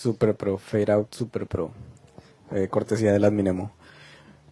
[0.00, 1.72] Super Pro, Fade Out Super Pro.
[2.52, 3.70] Eh, cortesía del Adminemo.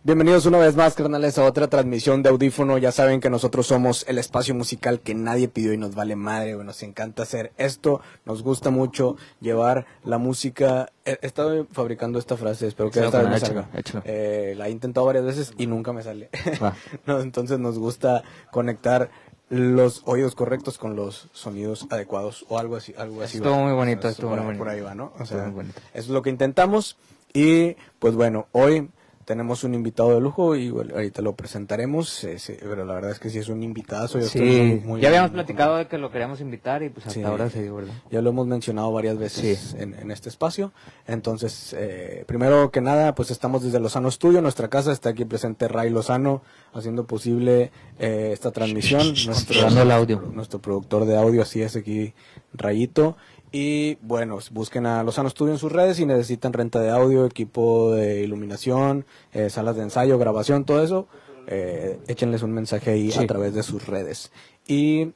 [0.04, 2.76] Bienvenidos una vez más, carnales, a otra transmisión de audífono.
[2.76, 6.55] Ya saben que nosotros somos el espacio musical que nadie pidió y nos vale madre,
[6.55, 6.67] güey.
[6.67, 8.03] Nos encanta hacer esto.
[8.27, 10.91] Nos gusta mucho llevar la música.
[11.07, 13.71] He he estado fabricando esta frase, espero que esta vez me salga.
[14.05, 16.29] Eh, la he intentado varias veces y nunca me sale.
[17.07, 19.11] No, entonces nos gusta conectar
[19.51, 22.95] los oídos correctos con los sonidos adecuados o algo así.
[22.99, 23.63] Algo así Estuvo va.
[23.64, 24.64] muy bonito, estuvo por, muy bonito.
[24.64, 25.13] por ahí va, ¿no?
[25.19, 25.81] O sea, muy bonito.
[25.95, 26.96] eso es lo que intentamos.
[27.32, 28.91] Y pues bueno, hoy
[29.29, 32.24] tenemos un invitado de lujo y bueno, ahorita lo presentaremos.
[32.24, 34.19] eh, sí, pero la verdad es que sí es un invitazo.
[34.19, 34.41] Yo estoy
[34.80, 37.23] Sí, muy- ya habíamos platicado de que lo queríamos invitar y pues hasta Sí.
[37.27, 37.92] ahora se dio, ¿verdad?
[38.10, 40.72] ya lo hemos mencionado varias veces en, en este espacio.
[41.06, 44.92] Entonces, eh, primero que nada, pues estamos desde Lozano Studio, nuestra casa.
[44.92, 46.41] Está aquí presente Ray Lozano,
[46.72, 49.12] haciendo posible eh, esta transmisión.
[49.27, 50.22] Nuestro, el audio.
[50.33, 52.14] Nuestro productor de audio, así es aquí,
[52.55, 53.16] Rayito.
[53.52, 57.92] Y bueno, busquen a Lozano Studio en sus redes si necesitan renta de audio, equipo
[57.92, 61.06] de iluminación, eh, salas de ensayo, grabación, todo eso.
[61.46, 63.24] Eh, échenles un mensaje ahí Sí.
[63.24, 64.30] a través de sus redes.
[64.66, 65.12] Y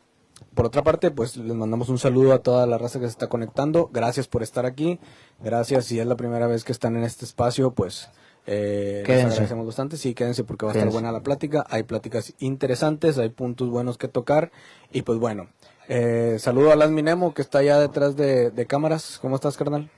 [0.54, 3.26] por otra parte, pues les mandamos un saludo a toda la raza que se está
[3.28, 3.90] conectando.
[3.92, 4.98] Gracias por estar aquí.
[5.44, 8.08] Gracias si es la primera vez que están en este espacio, pues
[8.46, 9.26] eh, les Quédense.
[9.34, 9.96] agradecemos bastante.
[9.98, 10.88] Sí, quédense porque va a Quédense.
[10.88, 11.66] estar buena la plática.
[11.68, 14.50] Hay pláticas interesantes, hay puntos buenos que tocar.
[14.90, 15.48] Y pues bueno,
[15.88, 19.18] eh, saludo a Las Minemo que está allá detrás de, de cámaras.
[19.20, 19.90] ¿Cómo estás, carnal?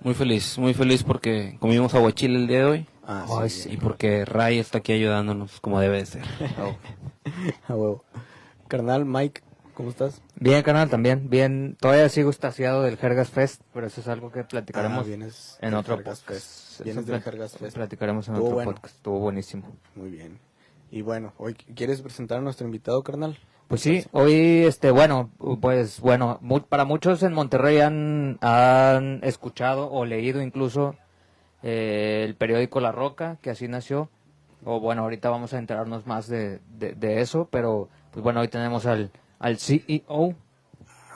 [0.00, 4.24] Muy feliz, muy feliz porque comimos aguachile el día de hoy Ah, sí, y porque
[4.24, 6.22] Ray está aquí ayudándonos como debe de ser.
[7.68, 8.02] a huevo.
[8.66, 9.42] Carnal, Mike,
[9.74, 10.22] ¿cómo estás?
[10.36, 11.28] Bien, canal, también.
[11.28, 15.58] Bien, todavía sigo estaciado del Jergas Fest, pero eso es algo que platicaremos Ah, vienes
[15.60, 16.80] en otro Jergas podcast.
[16.82, 17.76] Vienes del Jergas Fest.
[17.76, 18.72] Platicaremos en Estuvo otro bueno.
[18.72, 18.94] podcast.
[18.96, 19.76] Estuvo buenísimo.
[19.94, 20.38] Muy bien.
[20.90, 23.38] Y bueno, hoy quieres presentar a nuestro invitado, carnal.
[23.68, 30.04] Pues sí, hoy, este, bueno, pues bueno, para muchos en Monterrey han, han escuchado o
[30.04, 30.94] leído incluso
[31.62, 34.10] eh, el periódico La Roca, que así nació.
[34.64, 38.48] O bueno, ahorita vamos a enterarnos más de, de, de eso, pero pues bueno, hoy
[38.48, 40.34] tenemos al, al CEO,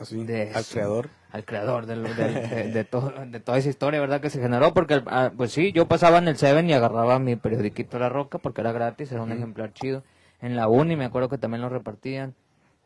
[0.01, 1.09] Así, De al creador.
[1.33, 4.21] al creador de, lo- de, de- de todo, de toda esa historia, ¿verdad?
[4.21, 7.37] Que se generó, porque ah, pues sí, yo pasaba en el Seven y agarraba mi
[7.37, 10.03] periodiquito La Roca porque era gratis, era un ejemplar chido.
[10.41, 12.35] En la uni me acuerdo que también lo repartían,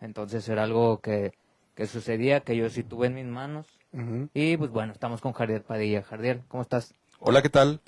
[0.03, 1.33] entonces era algo que,
[1.75, 3.67] que sucedía, que yo sí tuve en mis manos.
[3.95, 4.29] Ujú.
[4.35, 6.03] Y pues bueno, estamos con Jardiel Padilla.
[6.03, 6.95] Jardiel, ¿cómo estás?
[7.21, 7.81] Hola, ¿qué tal?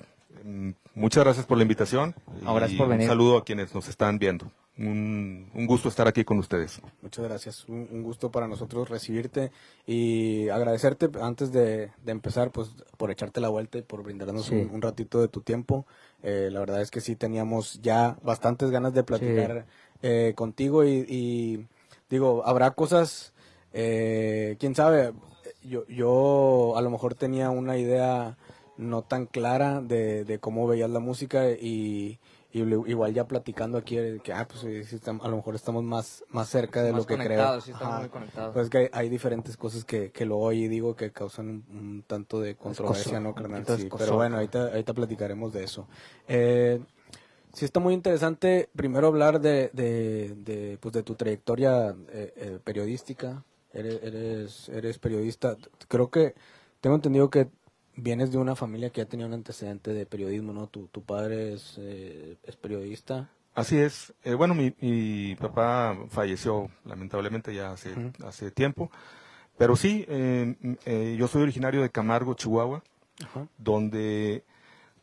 [0.43, 2.15] Mm, Muchas gracias por la invitación.
[2.41, 3.03] No, gracias y por venir.
[3.03, 4.49] Un saludo a quienes nos están viendo.
[4.77, 6.81] Un, un gusto estar aquí con ustedes.
[7.01, 7.65] Muchas gracias.
[7.69, 9.51] Un, un gusto para nosotros recibirte
[9.87, 14.55] y agradecerte antes de, de empezar, pues, por echarte la vuelta y por brindarnos Sí.
[14.55, 15.85] un, un ratito de tu tiempo.
[16.23, 19.65] Eh, la verdad es que sí teníamos ya bastantes ganas de platicar
[20.01, 21.65] eh, contigo y, y,
[22.09, 23.33] digo, habrá cosas,
[23.73, 25.13] eh, quién sabe,
[25.63, 28.37] yo, yo a lo mejor tenía una idea
[28.77, 32.19] no tan clara de, de cómo veías la música y,
[32.51, 36.49] y igual ya platicando aquí eh, que ah, pues, a lo mejor estamos más, más
[36.49, 37.61] cerca de Más lo que creo.
[37.61, 38.53] sí, estamos muy conectados.
[38.53, 41.77] Pues que hay, hay diferentes cosas que, que lo oí y digo que causan un,
[41.77, 43.65] un tanto de controversia, ¿no, carnal?
[43.65, 45.87] Sí, pero bueno, ahorita, ahorita platicaremos de eso.
[46.27, 46.79] Eh,
[47.55, 52.59] sí está muy interesante primero hablar de, de, de, pues de tu trayectoria eh, eh,
[52.63, 53.43] periodística.
[53.73, 55.57] Eres, eres, eres periodista.
[55.87, 56.35] Creo que
[56.79, 57.49] tengo entendido que
[57.95, 60.67] vienes de una familia que ya tenía un antecedente de periodismo, ¿no?
[60.67, 63.29] Tu, tu padre es, eh, es periodista.
[63.53, 64.13] Así es.
[64.23, 67.93] Eh, bueno, mi, mi papá falleció lamentablemente ya hace,
[68.25, 68.91] hace tiempo.
[69.57, 72.83] Pero sí, eh, yo soy originario de Camargo, Chihuahua,
[73.57, 74.43] donde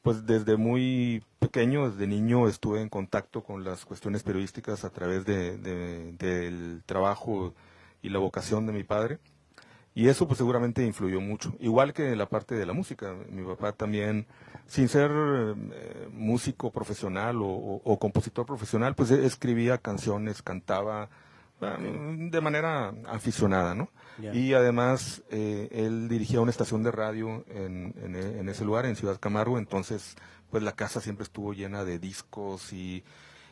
[0.03, 5.25] pues desde muy pequeño, desde niño, estuve en contacto con las cuestiones periodísticas a través
[5.25, 7.55] de, de- del trabajo
[8.03, 9.19] y la vocación de mi padre.
[9.95, 11.55] Y eso pues seguramente influyó mucho.
[11.61, 13.15] Igual que la parte de la música.
[13.31, 14.27] Mi papá también,
[14.67, 17.47] sin ser eh, músico profesional o,
[17.85, 21.11] o- compositor profesional, pues e- escribía canciones, cantaba
[21.71, 23.89] de manera aficionada, ¿no?
[24.35, 28.85] Y además eh, él dirigía una estación de radio en, en, e- en ese lugar,
[28.87, 30.17] en Ciudad Camargo, entonces
[30.51, 33.03] pues la casa siempre estuvo llena de discos y,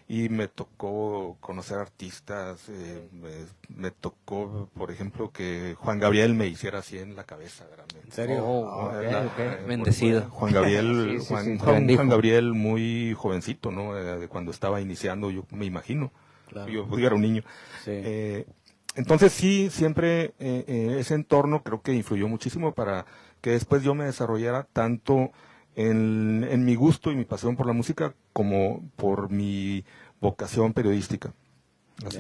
[0.07, 3.31] y me tocó conocer artistas, eh, me,
[3.75, 7.87] me tocó, por ejemplo, que Juan Gabriel me hiciera así en la cabeza, ¿verdad?
[8.05, 8.45] ¿En serio?
[8.45, 9.39] Oh, Ah, ok, la- ok.
[9.39, 10.29] eh, Bendecido.
[10.31, 11.97] Juan Gabriel, Sí, sí, Juan, sí, Juan- bendijo.
[11.99, 13.97] Juan Gabriel muy jovencito, ¿no?
[13.97, 16.13] Eh, de cuando estaba iniciando, yo me imagino.
[16.51, 16.71] Claro.
[16.71, 17.43] Yo, yo era un niño.
[17.85, 17.93] Sí.
[17.93, 18.47] Eh,
[18.97, 23.07] entonces sí, siempre eh, eh, ese entorno creo que influyó muchísimo para
[23.41, 25.31] que después yo me desarrollara tanto
[25.77, 29.85] en, en mi gusto y mi pasión por la música como por mi
[30.21, 31.33] vocación periodística.
[32.05, 32.19] Así.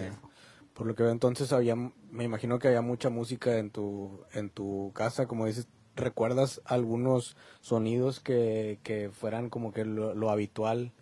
[0.74, 4.48] Por lo que veo entonces había, me imagino que había mucha música en tu, en
[4.48, 10.92] tu casa, como dices, ¿recuerdas algunos sonidos que, que fueran como que lo, lo habitual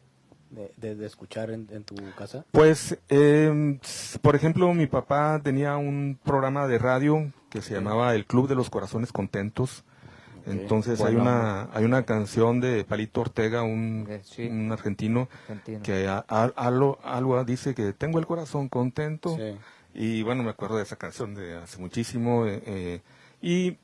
[0.50, 2.44] de, de, escuchar en, en, tu casa?
[2.52, 3.78] Pues, eh,
[4.22, 8.54] por ejemplo, mi papá tenía un programa de radio que se llamaba El Club de
[8.54, 9.84] los Corazones Contentos.
[10.46, 14.08] Entonces hay una hay una canción de Palito Ortega, un,
[14.38, 15.28] un argentino,
[15.82, 19.36] que algo, dice que tengo el corazón contento.
[19.94, 22.46] Y bueno, me acuerdo de esa canción de hace muchísimo.
[22.46, 23.00] Eh, eh
[23.40, 23.78] y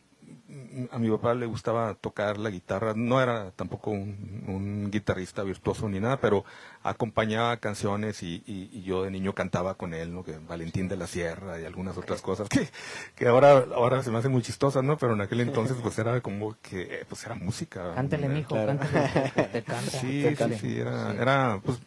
[0.90, 6.00] a mi papá le gustaba tocar la guitarra, no era tampoco un, guitarrista virtuoso ni
[6.00, 6.44] nada, pero
[6.82, 10.22] acompañaba canciones y, yo de niño cantaba con él, ¿no?
[10.24, 12.68] Que Valentín de la Sierra y algunas otras cosas que,
[13.14, 14.96] que ahora, ahora se me hacen muy chistosas, ¿no?
[14.98, 17.94] Pero en aquel entonces pues era como que, pues era música.
[17.94, 19.64] Cántele, mijo, cántele,
[20.00, 21.78] Sí, sí, sí, era, era, pues,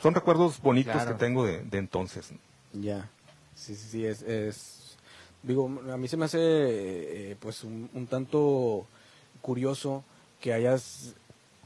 [0.00, 2.32] son recuerdos bonitos que tengo de, de entonces.
[2.72, 3.08] Ya,
[3.54, 4.81] sí, sí, sí, es, es
[5.42, 8.86] digo, a mí se me hace eh, pues un, tanto
[9.40, 10.04] curioso
[10.40, 11.14] que hayas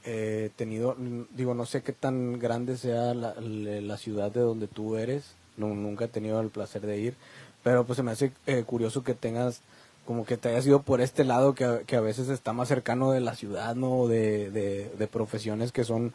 [0.05, 0.97] eh, tenido,
[1.35, 6.07] digo, no sé qué tan grande sea la, ciudad de donde tú eres, no, nunca
[6.07, 7.15] he tenido el placer de ir,
[7.63, 9.61] pero pues se me hace eh, curioso que tengas,
[10.07, 11.65] como que te hayas ido por este lado que,
[11.97, 14.07] a veces está más cercano de la ciudad, ¿no?
[14.07, 16.13] De, de, profesiones que son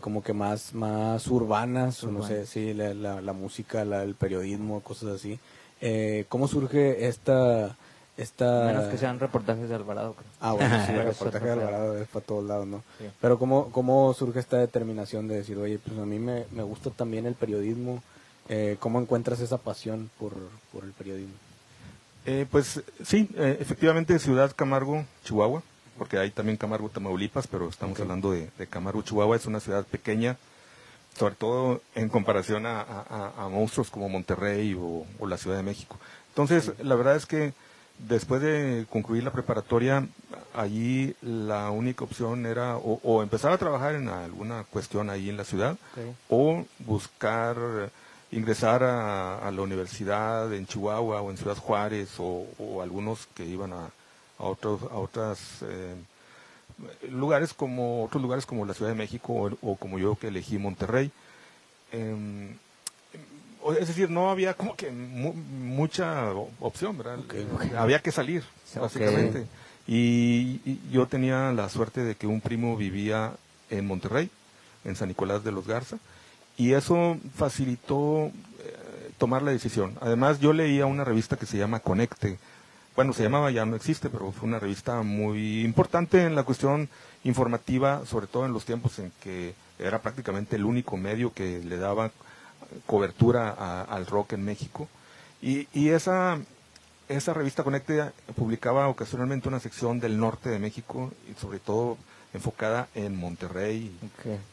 [0.00, 5.16] como que más, más urbanas, o no sé, sí, la, la, música, el periodismo, cosas
[5.16, 5.38] así.
[5.80, 7.76] Eh, ¿Cómo surge esta,
[8.16, 8.64] esta...
[8.66, 10.16] Menos que sean reportajes de Alvarado.
[10.40, 12.82] Ah, bueno, sí, reportajes de Alvarado es para todos lados, ¿no?
[13.20, 16.90] Pero ¿cómo, ¿cómo surge esta determinación de decir, oye, pues a mí me, me gusta
[16.90, 18.02] también el periodismo?
[18.48, 20.32] Eh, ¿Cómo encuentras esa pasión por,
[20.72, 21.34] por el periodismo?
[22.24, 25.62] Eh, pues sí, eh, efectivamente Ciudad Camargo, Chihuahua,
[25.96, 29.84] porque hay también Camargo, Tamaulipas, pero estamos hablando de, de Camargo, Chihuahua, es una ciudad
[29.86, 30.36] pequeña,
[31.18, 35.98] sobre todo en comparación a, monstruos como Monterrey o, la Ciudad de México.
[36.28, 37.52] Entonces, la verdad es que
[37.98, 40.06] después de concluir la preparatoria,
[40.54, 45.44] allí la única opción era o, empezar a trabajar en alguna cuestión ahí en la
[45.44, 45.76] ciudad
[46.28, 47.56] o buscar
[48.30, 52.46] ingresar a, la universidad en Chihuahua o en Ciudad Juárez o,
[52.82, 53.90] algunos que iban a,
[54.38, 55.96] otros a otras eh,
[57.10, 61.10] lugares como otros lugares como la Ciudad de México o, como yo que elegí Monterrey.
[61.92, 62.56] Em,
[63.78, 67.18] es decir, no había como que mucha opción, ¿verdad?
[67.76, 68.44] Había que salir,
[68.74, 69.46] básicamente.
[69.86, 70.60] Y,
[70.90, 73.32] yo tenía la suerte de que un primo vivía
[73.70, 74.30] en Monterrey,
[74.84, 75.98] en San Nicolás de los Garza,
[76.56, 79.96] y eso facilitó eh, tomar la decisión.
[80.00, 82.38] Además, yo leía una revista que se llama Conecte,
[82.98, 86.88] bueno, se llamaba, ya no existe, pero fue una revista muy importante en la cuestión
[87.22, 91.76] informativa, sobre todo en los tiempos en que era prácticamente el único medio que le
[91.76, 92.10] daba
[92.86, 94.88] cobertura al rock en México.
[95.40, 96.40] Y, y esa,
[97.08, 98.02] esa revista Conecte
[98.34, 101.98] publicaba ocasionalmente una sección del norte de México y sobre todo
[102.34, 103.96] enfocada en Monterrey.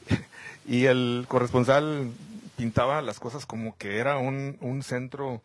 [0.68, 2.12] y el corresponsal
[2.58, 5.42] pintaba las cosas como que era un, un centro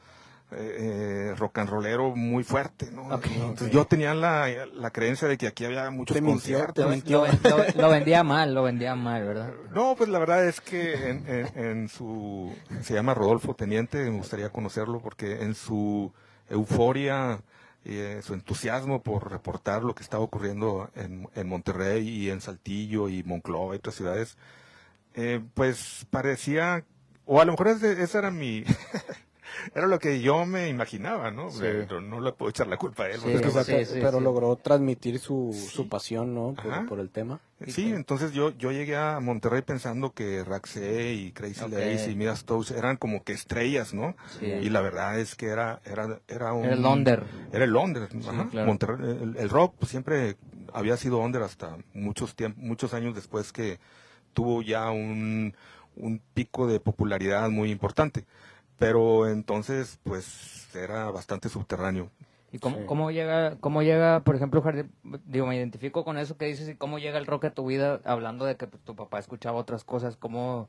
[0.52, 3.12] eh, rock and rollero muy fuerte, ¿no?
[3.14, 6.84] Entonces yo tenía la, la, creencia de que aquí había muchos conciertos.
[7.76, 9.52] Lo, vendía mal, lo vendía mal, ¿verdad?
[9.72, 11.24] No, pues la verdad es que en,
[11.54, 12.52] en, su,
[12.82, 16.12] se llama Rodolfo Teniente, me gustaría conocerlo porque en su
[16.48, 17.40] euforia,
[17.84, 23.08] eh, su entusiasmo por reportar lo que estaba ocurriendo en, en Monterrey y en Saltillo
[23.08, 24.36] y Monclova y otras ciudades,
[25.14, 26.84] eh, pues parecía,
[27.24, 28.64] o a lo mejor esa era mi...
[29.74, 31.48] era lo que yo me imaginaba, ¿no?
[31.58, 33.20] Pero no le puedo echar la culpa a él.
[34.00, 36.54] pero logró transmitir su, su pasión, ¿no?
[36.88, 37.40] Por, el tema.
[37.66, 42.34] Sí, entonces yo, yo llegué a Monterrey pensando que Raxé y Crazy Lace y Mira
[42.34, 44.16] Stokes eran como que estrellas, ¿no?
[44.40, 46.64] Y la verdad es que era, era, era un...
[46.64, 47.20] Era el Londres.
[47.52, 48.08] Era el Londres,
[48.52, 50.36] Monterrey, el, rock siempre
[50.72, 53.78] había sido under hasta muchos tiempos, muchos años después que
[54.32, 55.54] tuvo ya un,
[55.96, 58.24] un pico de popularidad muy importante
[58.80, 62.08] pero entonces pues era bastante subterráneo.
[62.50, 64.64] ¿Y cómo, cómo llega, cómo llega, por ejemplo,
[65.26, 68.00] digo, me identifico con eso que dices y cómo llega el rock a tu vida,
[68.04, 70.68] hablando de que tu papá escuchaba otras cosas, cómo,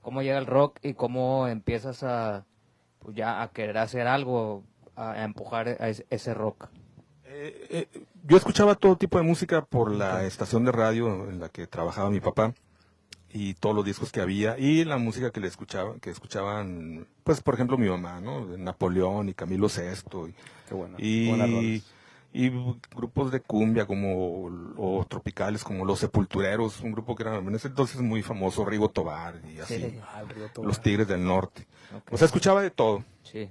[0.00, 2.46] cómo llega el rock y cómo empiezas a,
[3.00, 4.62] pues ya a querer hacer algo,
[4.94, 6.68] a, empujar a ese, rock?
[7.24, 11.48] Eh, eh, yo escuchaba todo tipo de música por la estación de radio en la
[11.48, 12.54] que trabajaba mi papá
[13.32, 17.40] y todos los discos que había y la música que le escuchaba, que escuchaban, pues
[17.40, 18.44] por ejemplo mi mamá, ¿no?
[18.56, 20.34] Napoleón y Camilo VI
[20.98, 21.82] y,
[22.32, 22.50] y,
[22.94, 24.44] grupos de cumbia como
[24.76, 28.88] o tropicales como los Sepultureros, un grupo que era en ese entonces muy famoso, Rigo
[28.88, 30.22] Tobar y así, ah,
[30.62, 31.66] los Tigres del Norte.
[32.10, 33.04] O sea, escuchaba de todo.
[33.22, 33.48] Sí.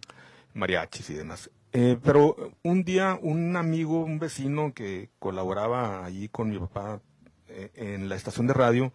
[0.54, 1.50] Mariachis y demás.
[1.72, 7.00] Eh, pero un día un amigo, un vecino que colaboraba allí con mi papá
[7.48, 8.92] eh, en la estación de radio,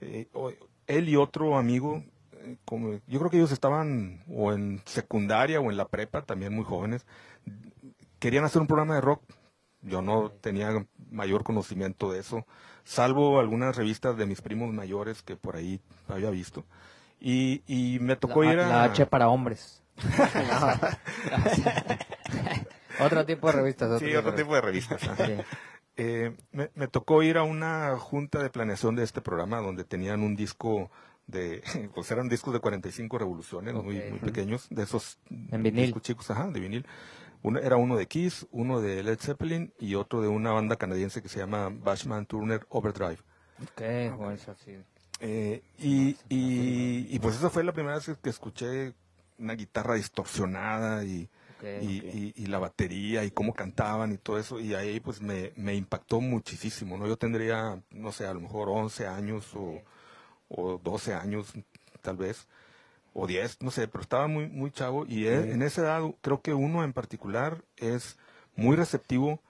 [0.00, 0.28] eh,
[0.86, 5.70] él y otro amigo, eh, como, yo creo que ellos estaban o en secundaria o
[5.70, 7.06] en la prepa, también muy jóvenes,
[8.18, 9.22] querían hacer un programa de rock.
[9.82, 12.46] Yo no tenía mayor conocimiento de eso,
[12.84, 16.64] salvo algunas revistas de mis primos mayores que por ahí había visto.
[17.20, 18.68] Y, y me tocó la, ir a...
[18.68, 19.82] la H para hombres.
[23.00, 23.98] otro tipo de revistas.
[24.00, 25.02] Sí, otro tipo de revistas.
[25.04, 25.26] ajá.
[25.26, 25.32] Sí.
[25.96, 30.22] Eh, me, me tocó ir a una junta de planeación de este programa donde tenían
[30.22, 30.90] un disco
[31.26, 31.62] de,
[31.94, 35.18] pues eran discos de 45 revoluciones, muy, muy pequeños, de esos
[35.50, 35.86] En vinil.
[35.86, 36.86] discos chicos, ajá, de vinil.
[37.42, 41.22] Uno, era uno de Kiss, uno de Led Zeppelin y otro de una banda canadiense
[41.22, 43.18] que se llama Bashman Turner Overdrive.
[43.62, 44.76] Ok, bueno, eso sí.
[45.20, 48.92] Eh, y, y, y pues esa fue la primera vez que escuché
[49.38, 51.28] una guitarra distorsionada y,
[51.82, 52.14] Y, ok.
[52.14, 55.74] y- y la batería y cómo cantaban y todo eso y ahí pues me, me
[55.74, 59.80] impactó muchísimo no yo tendría no sé a lo mejor 11 años o,
[60.48, 61.52] o 12 años
[62.02, 62.46] tal vez
[63.14, 66.40] o 10 no sé pero estaba muy muy chavo y e- en esa edad creo
[66.42, 68.16] que uno en particular es
[68.54, 69.40] muy receptivo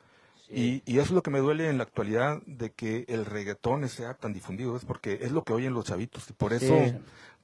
[0.49, 3.89] y, y eso es lo que me duele en la actualidad de que el reggaetón
[3.89, 6.53] sea tan difundido es porque es lo que oyen los chavitos y por
[6.93, 6.95] Sí.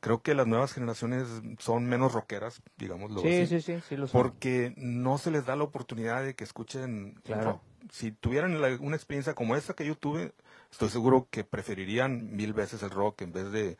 [0.02, 1.28] Creo que las nuevas generaciones
[1.60, 4.20] son menos rockeras digámoslo Sí, así sí, sí, sí, lo son.
[4.20, 7.44] porque no se les da la oportunidad de que escuchen Claro.
[7.44, 7.62] rock.
[7.92, 10.32] Si tuvieran la- una experiencia como esa que yo tuve,
[10.72, 13.78] estoy seguro que preferirían mil veces el rock en vez de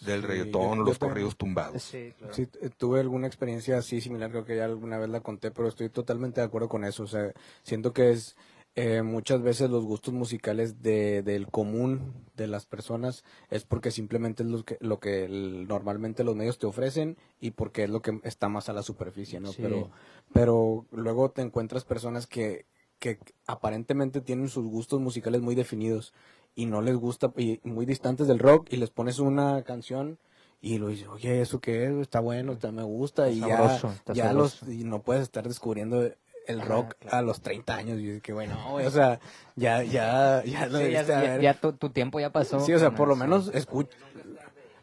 [0.00, 1.10] del Sí, reggaetón o los también.
[1.10, 1.82] corridos tumbados.
[1.82, 2.32] Sí, claro.
[2.34, 5.68] Sí, t- tuve alguna experiencia así similar, creo que ya alguna vez la conté, pero
[5.68, 7.02] estoy totalmente de acuerdo con eso.
[7.02, 8.34] O sea, siento que es
[8.76, 14.42] eh, muchas veces los gustos musicales de, del común de las personas es porque simplemente
[14.42, 18.00] es lo que, lo que el- normalmente los medios te ofrecen y porque es lo
[18.00, 19.50] que está más a la superficie, ¿no?
[19.52, 19.58] Sí.
[19.62, 19.90] Pero,
[20.32, 22.64] pero luego te encuentras personas que,
[22.98, 26.14] que aparentemente tienen sus gustos musicales muy definidos
[26.54, 30.18] y no les gusta, y muy distantes del rock, y les pones una canción
[30.60, 31.92] y lo dices, oye, ¿eso qué es?
[32.00, 34.66] Está bueno, está, me gusta, y sabroso, ya, ya sabroso.
[34.66, 36.10] los, y no puedes estar descubriendo
[36.50, 37.16] el Ah, rock claro.
[37.16, 39.18] a los 30 años, y es que bueno, o sea,
[39.56, 42.60] ya, ya, ya lo Sí, ya, debiste ya- ya tu, tu tiempo ya pasó.
[42.60, 43.96] Sí, o sea, por lo menos escucha.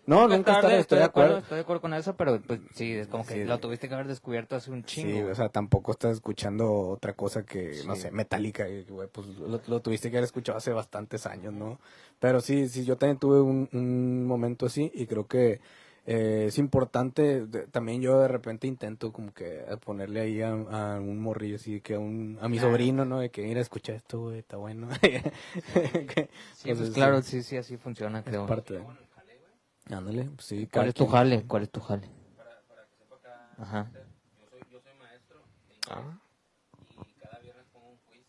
[0.06, 1.38] No, nunca tarde, tarde, estoy de acuerdo.
[1.40, 3.44] Estoy de acuerdo con eso, pero pues sí, es como que Sí.
[3.44, 5.10] lo tuviste que haber descubierto hace un chingo.
[5.12, 8.04] Sí, o sea, tampoco estás escuchando otra cosa que, no Sí.
[8.04, 11.78] sé, Metallica, y, güey, pues lo, lo tuviste que haber escuchado hace bastantes años, ¿no?
[12.22, 15.60] Pero sí, sí, yo también tuve un, un momento así y creo que
[16.08, 21.00] eh, es importante, de- también yo de repente intento como que ponerle ahí a, a
[21.00, 23.20] un morrillo así, que a, un, a mi sobrino, ¿no?
[23.20, 24.88] De que mira, escucha esto, güey, está bueno.
[25.02, 28.46] Que, Sí, pues pues, claro, sí, sí, sí, así funciona, es creo.
[28.48, 28.86] parte de...
[29.94, 30.68] Ándale, pues sí.
[30.72, 31.44] ¿Cuál es tu jale?
[31.46, 32.10] ¿Cuál es tu jale?
[33.58, 33.90] Ajá.
[35.90, 36.02] Ah,
[37.08, 38.26] y cada viernes pongo un quiz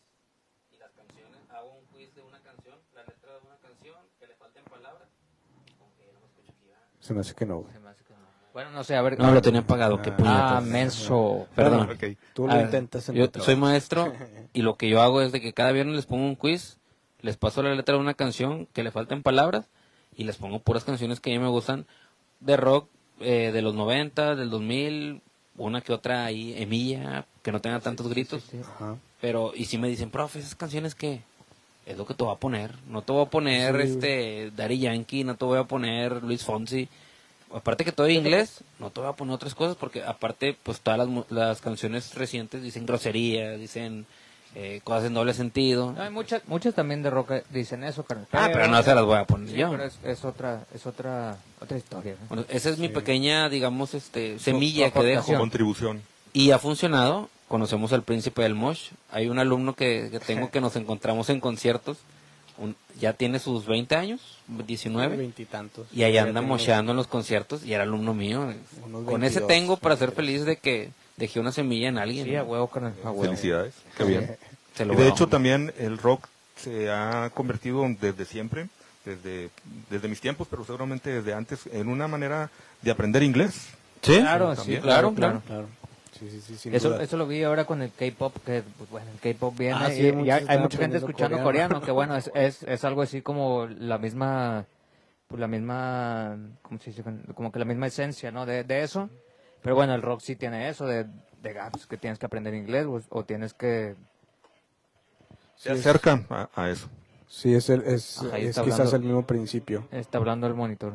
[0.72, 4.26] y las canciones, hago un quiz de una canción, la letra de una canción, que
[4.26, 5.08] le falten palabras.
[5.80, 6.88] Aunque yo no me escucho aquí, ¿verdad?
[7.08, 7.72] Se me hace que no, güey.
[7.72, 8.18] Se me hace que no.
[8.52, 9.18] Bueno, no sé, a ver.
[9.18, 10.52] No, lo tenía pagado, qué Ah, puñetas.
[10.52, 11.46] Ah, menso.
[11.54, 11.88] Perdón.
[12.34, 13.66] Tú lo A ver, intentas en Yo tu soy trabajo.
[13.66, 14.12] maestro
[14.52, 16.76] y lo que yo hago es de que cada viernes les pongo un quiz,
[17.22, 19.66] les paso la letra de una canción que le falten palabras
[20.16, 21.86] y les pongo puras canciones que a mí me gustan
[22.40, 22.88] de rock
[23.20, 25.22] eh, de los 90, del 2000,
[25.56, 28.42] una que otra ahí, Emilla, que no tenga tantos gritos.
[28.42, 28.60] Sí, sí.
[28.76, 28.96] Ajá.
[29.20, 31.22] Pero, y si me dicen, profe, esas canciones que
[31.88, 32.72] es lo que te voy a poner.
[32.88, 33.88] No te voy a poner Sí.
[33.92, 36.88] este Daddy Yankee, no te voy a poner Luis Fonsi.
[37.52, 40.80] Aparte que todo en inglés, no te voy a poner otras cosas porque aparte, pues
[40.80, 44.04] todas las, mu- las canciones recientes dicen groserías, dicen
[44.54, 45.92] eh, cosas en doble sentido.
[45.92, 48.26] No, hay muchas, muchas también de rock dicen eso, carnal.
[48.32, 49.70] Ah, pero no se las voy a poner Sí, yo.
[49.70, 52.16] pero es, es otra, es otra, otra historia.
[52.20, 52.26] ¿no?
[52.28, 55.34] Bueno, esa es mi pequeña, digamos, este semilla que dejo.
[55.38, 56.02] Contribución.
[56.34, 57.30] Y ha funcionado.
[57.48, 58.90] Conocemos al príncipe del Mosh.
[59.10, 61.96] Hay un alumno que, que tengo que nos encontramos en conciertos.
[62.58, 65.16] Un- ya tiene sus 20 años, 19.
[65.16, 65.86] Veintitantos.
[65.92, 68.52] Y ahí anda mocheando en los conciertos y era alumno mío.
[68.84, 70.16] Unos Con ese 22, tengo para ser 23.
[70.16, 72.26] feliz de que dejé una semilla en alguien.
[72.26, 72.94] Sí, a huevo, carnal.
[73.04, 73.22] A huevo.
[73.22, 73.74] Felicidades.
[73.96, 74.36] Qué bien.
[74.74, 75.02] Se Y logró.
[75.04, 76.26] de hecho también el rock
[76.56, 78.68] se ha convertido desde siempre,
[79.04, 79.50] desde,
[79.90, 82.50] desde mis tiempos, pero seguramente desde antes, en una manera
[82.82, 83.68] de aprender inglés.
[84.02, 85.42] Sí, Claro, sí, claro, claro.
[85.46, 85.66] Claro.
[86.18, 87.02] Sí, sí, sí, sin Eso, duda.
[87.02, 90.02] eso lo vi ahora con el K-pop, que pues, bueno, el K-pop viene Ah, sí,
[90.02, 91.74] y- y, muchos hay, mucha gente escuchando coreano.
[91.74, 94.66] coreano, que bueno, es, es, es algo así como la misma,
[95.28, 97.04] pues la misma, ¿cómo se dice?
[97.34, 98.46] Como que la misma esencia, ¿no?
[98.46, 99.08] De, de eso.
[99.62, 101.06] Pero bueno, el rock sí tiene eso, de,
[101.42, 103.94] de gatos, que tienes que aprender inglés o, o tienes que...
[105.56, 106.88] Se acercan a, a eso.
[107.28, 108.96] Sí, es, el, es, Ajá, quizás hablando.
[108.96, 109.86] el mismo principio.
[109.90, 110.94] Está hablando el monitor.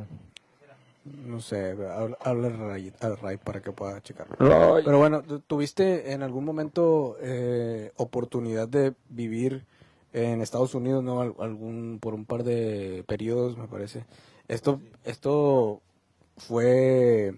[1.05, 4.35] No sé, habla, al Ray, al Ray para que pueda checarlo.
[4.39, 4.83] Ray.
[4.85, 9.65] Pero bueno, ¿tu- ¿tuviste en algún momento eh, oportunidad de vivir
[10.13, 11.19] en Estados Unidos, no?
[11.21, 14.05] Al- algún por un par de periodos, me parece.
[14.47, 15.81] Esto, esto
[16.37, 17.33] fue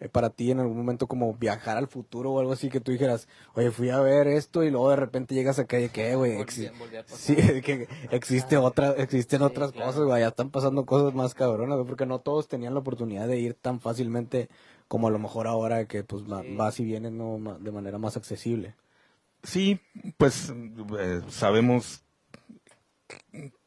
[0.00, 2.92] eh, para ti en algún momento como viajar al futuro o algo así que tú
[2.92, 6.32] dijeras, oye, fui a ver esto y luego de repente llegas acá y que, güey,
[6.38, 6.70] exi-
[7.06, 11.88] sí, que existe otra, existen otras cosas, güey, ya están pasando cosas más cabronas, güey,
[11.88, 14.48] porque no todos tenían la oportunidad de ir tan fácilmente
[14.86, 18.16] como a lo mejor ahora que pues va- vas y vienes no de manera más
[18.16, 18.74] accesible.
[19.42, 19.80] Sí,
[20.16, 20.52] pues
[20.98, 22.02] eh, sabemos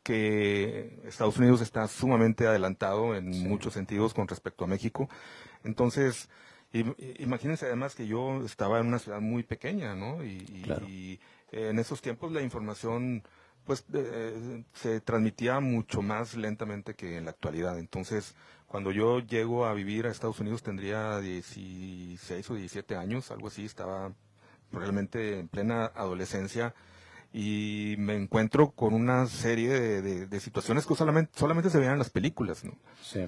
[0.04, 5.10] que Estados Unidos está sumamente adelantado en muchos sentidos con respecto a México.
[5.64, 6.30] Entonces,
[6.74, 10.24] im- imagínense además que yo estaba en una ciudad muy pequeña, ¿no?
[10.24, 10.88] Y, y- Claro.
[10.88, 11.20] y,
[11.52, 13.24] en esos tiempos la información
[13.66, 17.78] pues eh, se transmitía mucho más lentamente que en la actualidad.
[17.78, 18.34] Entonces,
[18.68, 23.66] cuando yo llego a vivir a Estados Unidos tendría 16 o 17 años, algo así,
[23.66, 24.14] estaba
[24.72, 26.74] realmente en plena adolescencia
[27.34, 31.94] y me encuentro con una serie de, de- de situaciones que solamente, solamente se veían
[31.94, 32.74] en las películas, ¿no?
[33.04, 33.28] Sí.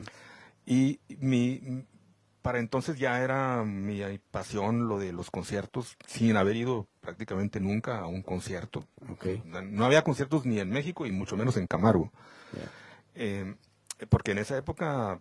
[0.66, 1.86] Y mi,
[2.44, 8.00] para entonces ya era mi pasión lo de los conciertos, sin haber ido prácticamente nunca
[8.00, 8.86] a un concierto.
[9.72, 12.12] No había conciertos ni en México y mucho menos en Camargo.
[13.16, 13.56] Eh,
[14.10, 15.20] porque en esa época,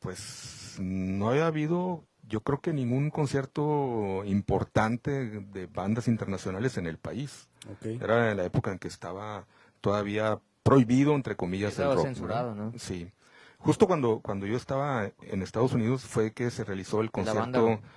[0.00, 6.98] pues no había habido, yo creo que ningún concierto importante de bandas internacionales en el
[6.98, 7.48] país.
[7.70, 7.86] Ok.
[8.00, 9.46] Era la época en que estaba
[9.80, 12.06] todavía prohibido, entre comillas, Estaba el rock.
[12.06, 12.72] censurado, ¿no?
[12.78, 13.10] Sí.
[13.58, 17.80] Justo cuando, cuando yo estaba en Estados Unidos fue que se realizó el concierto.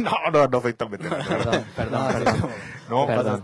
[0.00, 1.24] No, no, no soy tan veterano.
[1.28, 2.50] Perdón, perdón, perdón.
[2.88, 3.42] No, Perdón.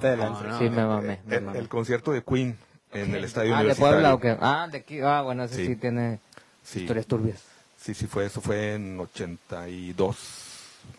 [0.49, 1.21] No, sí, me mamé.
[1.27, 1.59] me el, mamé.
[1.59, 2.57] el concierto de Queen
[2.93, 3.75] en el estadio Ah, de.
[3.75, 4.37] Puebla o qué?
[4.41, 5.01] Ah, de aquí.
[5.01, 5.77] Ah, bueno, ese sí, Sí.
[5.77, 6.19] tiene
[6.63, 7.43] Sí, historias turbias.
[7.79, 10.17] sí, sí, fue, eso fue en 82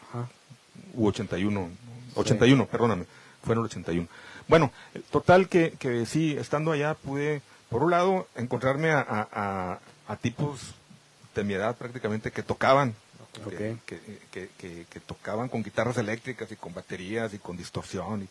[0.10, 0.28] Ajá.
[0.94, 1.70] u 81.
[2.16, 3.06] 81, perdóname,
[3.44, 4.08] fue en el 81.
[4.48, 4.72] Bueno,
[5.12, 9.80] total que, que sí, estando allá pude, por un lado, encontrarme a, a-
[10.12, 10.74] a- tipos
[11.36, 12.94] de mi edad prácticamente que tocaban,
[13.86, 18.24] que, que- que- que- que tocaban con guitarras eléctricas y con baterías y con distorsión
[18.24, 18.28] y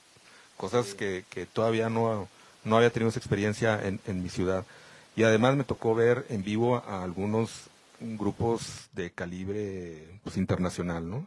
[0.57, 2.29] cosas que, que todavía no,
[2.65, 4.65] no había tenido esa experiencia en, en mi ciudad.
[5.17, 7.51] Y además me tocó ver en vivo a algunos
[8.01, 11.27] grupos de calibre pues, internacional, ¿no?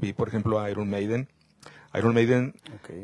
[0.00, 1.28] Vi, por ejemplo, a Iron Maiden.
[1.94, 2.54] Iron Maiden,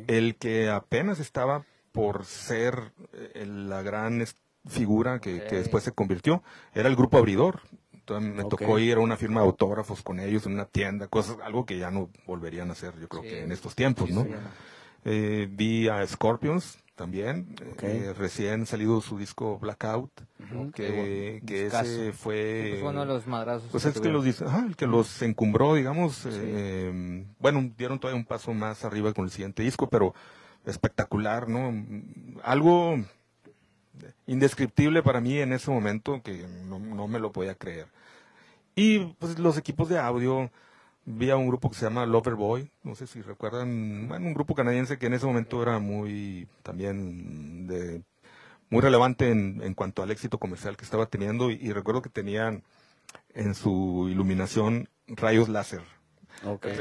[0.06, 4.20] el que apenas estaba por ser eh, la gran
[4.68, 6.42] figura que, que después se convirtió,
[6.74, 7.60] era el grupo abridor.
[7.92, 11.36] Entonces me tocó ir a una firma de autógrafos con ellos en una tienda, cosas,
[11.44, 13.28] algo que ya no volverían a hacer, yo creo Sí.
[13.28, 14.24] que en estos tiempos, ¿no?
[14.24, 14.30] Sí,
[15.04, 17.82] Eh, vi a Scorpions también, Ok.
[17.84, 20.10] eh, recién salido su disco Blackout,
[20.74, 22.78] que, que ese fue...
[22.80, 23.68] Fue uno de los madrazos.
[23.70, 26.26] Pues que es que los, dice- ajá, el que los encumbró, digamos.
[26.26, 30.14] eh, bueno, dieron todavía un paso más arriba con el siguiente disco, pero
[30.66, 31.72] espectacular, ¿no?
[32.42, 32.98] Algo
[34.26, 37.88] indescriptible para mí en ese momento que no, no me lo podía creer.
[38.74, 40.50] Y pues los equipos de audio,
[41.04, 44.98] vi a un grupo que se llama Loverboy, no sé si recuerdan, un grupo canadiense
[44.98, 48.02] que en ese momento era muy también de
[48.70, 52.62] muy relevante en, en cuanto al éxito comercial que estaba teniendo y recuerdo que tenían
[53.34, 55.82] en su iluminación rayos láser.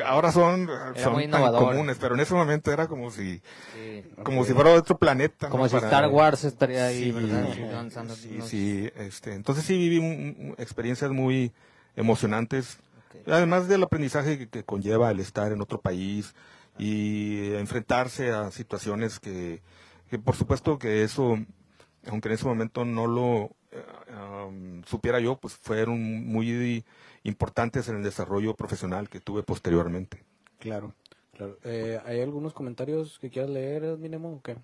[0.06, 0.68] Ahora son,
[1.02, 3.42] son tan comunes, pero en ese momento era como si
[3.74, 4.04] Sí.
[4.24, 5.48] como si fuera otro planeta.
[5.48, 5.52] ¿no?
[5.52, 7.48] Como si Para- Star Wars estaría ahí, Sí, ¿verdad?
[7.54, 8.54] sí, unos-
[8.98, 11.52] este, entonces sí viví un- experiencias muy
[11.96, 12.78] emocionantes,
[13.26, 16.36] además del aprendizaje que, que conlleva el estar en otro país
[16.78, 19.62] y enfrentarse a situaciones que,
[20.12, 21.40] que por supuesto que eso,
[22.08, 23.84] aunque en ese momento no lo eh,
[24.48, 26.84] um, supiera yo, pues fueron muy
[27.28, 30.24] importantes en el desarrollo profesional que tuve posteriormente.
[30.60, 30.94] Claro,
[31.36, 31.58] claro.
[31.64, 34.58] Eh, ¿Hay algunos comentarios que quieras leer, Minemo, o qué?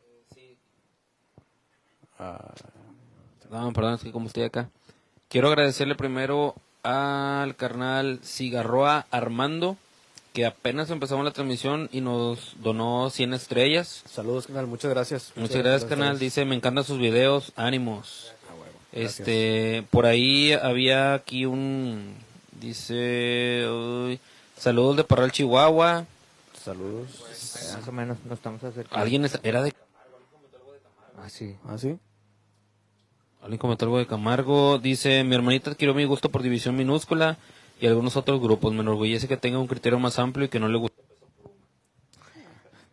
[2.19, 2.53] Ah,
[3.51, 4.69] No, perdón, es que como estoy acá.
[5.27, 9.77] Quiero agradecerle primero al carnal Cigarroa Armando,
[10.33, 14.03] que apenas empezamos la transmisión y nos donó 100 estrellas.
[14.07, 15.31] saludos, canal, muchas gracias.
[15.35, 16.17] Muchas gracias, canal.
[16.17, 18.31] Dice, me encantan sus videos, ánimos.
[18.31, 18.53] Ah.
[18.93, 22.15] Este, por ahí había aquí un,
[22.67, 24.19] dice, uy,
[24.57, 26.05] saludos de Parral, Chihuahua.
[26.63, 27.07] Saludos.
[27.75, 28.97] Más o menos nos estamos acercando.
[29.01, 29.73] Alguien es- era de,
[31.21, 31.55] Ah, sí.
[31.67, 31.97] ¿Ah, sí?
[33.41, 34.77] alguien comentó algo de Camargo.
[34.79, 37.37] Dice, mi hermanita adquirió mi gusto por división minúscula
[37.79, 38.73] y algunos otros grupos.
[38.73, 40.97] Me enorgullece que tenga un criterio más amplio y que no le guste.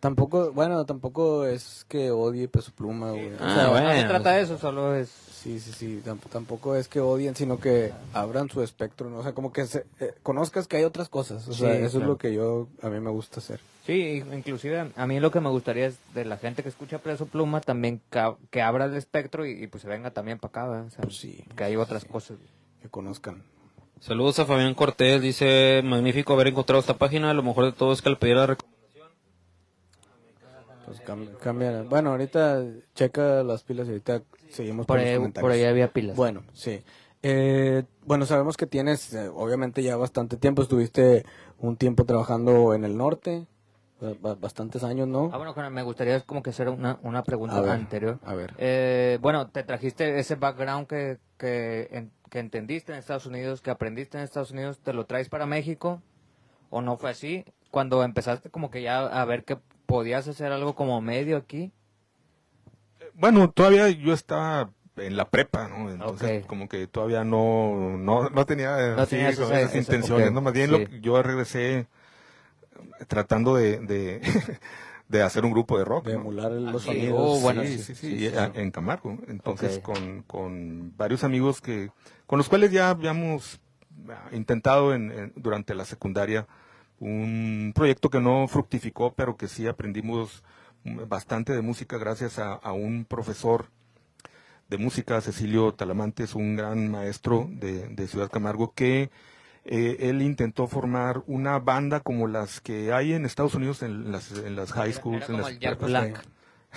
[0.01, 3.33] Tampoco, bueno, tampoco es que odie Peso Pluma, güey.
[3.39, 3.89] Ah, O sea, bueno.
[3.93, 5.09] No se trata de eso, solo es...
[5.11, 9.19] Sí, sí, sí, tamp- tampoco es que odien, sino que abran su espectro, ¿no?
[9.19, 11.85] O sea, como que se- eh, conozcas que hay otras cosas, o Sí, sea, eso
[11.87, 12.07] es claro.
[12.09, 13.61] lo que yo, a mí me gusta hacer.
[13.87, 17.25] Sí, inclusive a mí lo que me gustaría es de la gente que escucha Preso
[17.27, 20.69] Pluma también ca- que, abra el espectro y, y, pues se venga también para acá,
[20.69, 20.87] ¿verdad?
[20.87, 22.37] O sea, Pues sí, que hay otras cosas.
[22.83, 23.43] Que conozcan.
[24.01, 28.01] Saludos a Fabián Cortés, dice, magnífico haber encontrado esta página, lo mejor de todo es
[28.03, 28.65] que al pedir la rec-
[30.99, 31.89] Pues.
[31.89, 35.41] Bueno, ahorita checa las pilas y ahorita seguimos Por ahí, comentarios.
[35.43, 36.17] por ahí había pilas.
[36.17, 36.83] Bueno, sí.
[37.23, 41.25] Eh, bueno, sabemos que tienes, eh, obviamente ya bastante tiempo, estuviste
[41.59, 43.47] un tiempo trabajando en el norte,
[44.01, 45.31] ba- ba- bastantes años, ¿no?
[45.33, 48.19] Ah, bueno, me gustaría como que hacer una, una pregunta A ver, anterior.
[48.25, 48.55] a ver.
[48.59, 53.71] Eh, bueno, te trajiste ese background que, que, en- que entendiste en Estados Unidos, que
[53.71, 56.01] aprendiste en Estados Unidos, ¿te lo traes para México?
[56.71, 57.45] ¿O no fue así?
[57.71, 59.59] Cuando empezaste como que ya a ver que
[59.91, 61.73] podías hacer algo como medio aquí.
[63.15, 65.91] Bueno, todavía yo estaba en la prepa, ¿no?
[65.91, 70.41] Entonces, como que todavía no, no, no tenía No así esas esa- intenciones, ¿no?
[70.41, 70.73] Más bien sí.
[70.73, 71.87] lo que- yo regresé
[73.09, 74.21] tratando de, de,
[75.09, 76.07] de hacer un grupo de rock.
[76.07, 76.21] De ¿no?
[76.21, 76.89] emular los sí.
[76.89, 77.19] sonidos.
[77.21, 78.53] Oh, bueno, sí, sí, sí, sí, sí, sí, a- sí.
[78.61, 79.19] en Camargo.
[79.29, 81.91] Entonces, con, con varios amigos que,
[82.27, 83.61] con los cuales ya habíamos
[84.09, 86.47] ah, intentado en, en- durante la secundaria
[87.01, 90.45] un proyecto que no fructificó, pero que sí aprendimos
[90.85, 93.67] bastante de música gracias a, a un profesor
[94.69, 99.11] de música, Cecilio Talamantes, un gran maestro de, de Ciudad Camargo, que
[99.65, 104.31] eh, él intentó formar una banda como las que hay en Estados Unidos en las,
[104.33, 105.29] en las high schools.
[105.29, 106.13] Era en las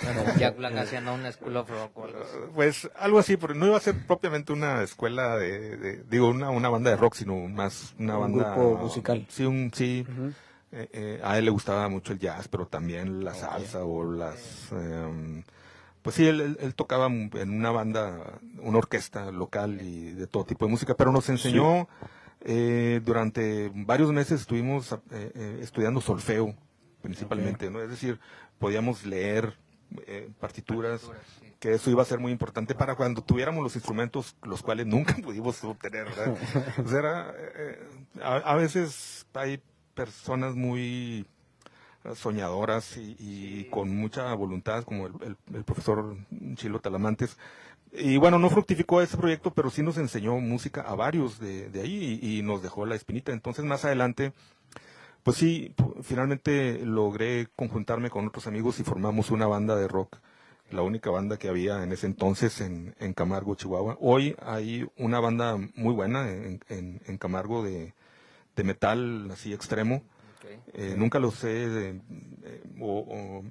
[0.02, 0.56] el Jack.
[0.56, 0.76] Black.
[0.76, 1.96] Haciendo una School of Rock.
[1.98, 2.36] o algo así.
[2.54, 6.50] Pues algo así, pero no iba a ser propiamente una escuela de, de- digo, una,
[6.50, 8.54] una banda de rock, sino más una Un banda...
[8.54, 9.26] grupo musical.
[9.28, 10.06] Sí, un, sí.
[10.72, 14.72] Eh, eh, a él le gustaba mucho el jazz, pero también la salsa o las...
[14.72, 15.44] em,
[16.02, 20.44] pues sí, él, él- él tocaba en una banda, una orquesta local y de todo
[20.44, 21.88] tipo de música, pero nos enseñó,
[22.40, 26.54] eh, durante varios meses estuvimos eh, eh, estudiando solfeo,
[27.00, 27.80] principalmente, ¿no?
[27.80, 28.18] Es decir,
[28.58, 29.56] podíamos leer
[30.06, 31.10] eh, partituras,
[31.60, 35.16] que eso iba a ser muy importante para cuando tuviéramos los instrumentos, los cuales nunca
[35.22, 36.36] pudimos obtener, ¿verdad?
[36.84, 37.78] O sea, era, eh,
[38.22, 39.60] a, a veces hay
[39.94, 41.26] personas muy
[42.14, 46.16] soñadoras y, y con mucha voluntad, como el, el- el profesor
[46.56, 47.38] Chilo Talamantes.
[47.92, 51.80] Y bueno, no fructificó ese proyecto, pero sí nos enseñó música a varios de, de
[51.80, 53.32] ahí y, y nos dejó la espinita.
[53.32, 54.32] Entonces, más adelante,
[55.24, 60.18] pues sí, finalmente logré conjuntarme con otros amigos y formamos una banda de rock,
[60.70, 63.96] la única banda que había en ese entonces en, en Camargo, Chihuahua.
[64.00, 67.94] Hoy hay una banda muy buena en, en- en Camargo de,
[68.54, 70.02] de metal así extremo.
[70.74, 72.00] Eh, nunca los he eh,
[72.44, 73.44] eh, o- o,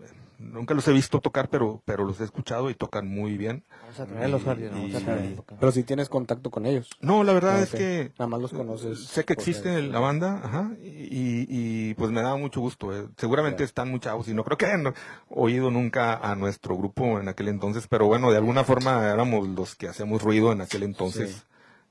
[0.44, 3.64] nunca los he visto tocar, pero pero los he escuchado y tocan muy bien.
[3.82, 5.56] Vamos a traerlos, Y- vamos a.
[5.60, 6.90] Pero si tienes contacto con ellos.
[7.02, 10.72] No, la verdad es que Nada más los conoces Sé que existe la banda, ajá,
[10.82, 11.46] y,
[11.90, 12.96] y, pues me da mucho gusto.
[12.96, 13.08] eh.
[13.18, 13.66] Seguramente Claro.
[13.66, 14.94] están muy chavos y no creo que hayan
[15.30, 19.76] oído nunca a nuestro grupo en aquel entonces, pero bueno, de alguna forma éramos los
[19.76, 21.32] que hacíamos ruido en aquel entonces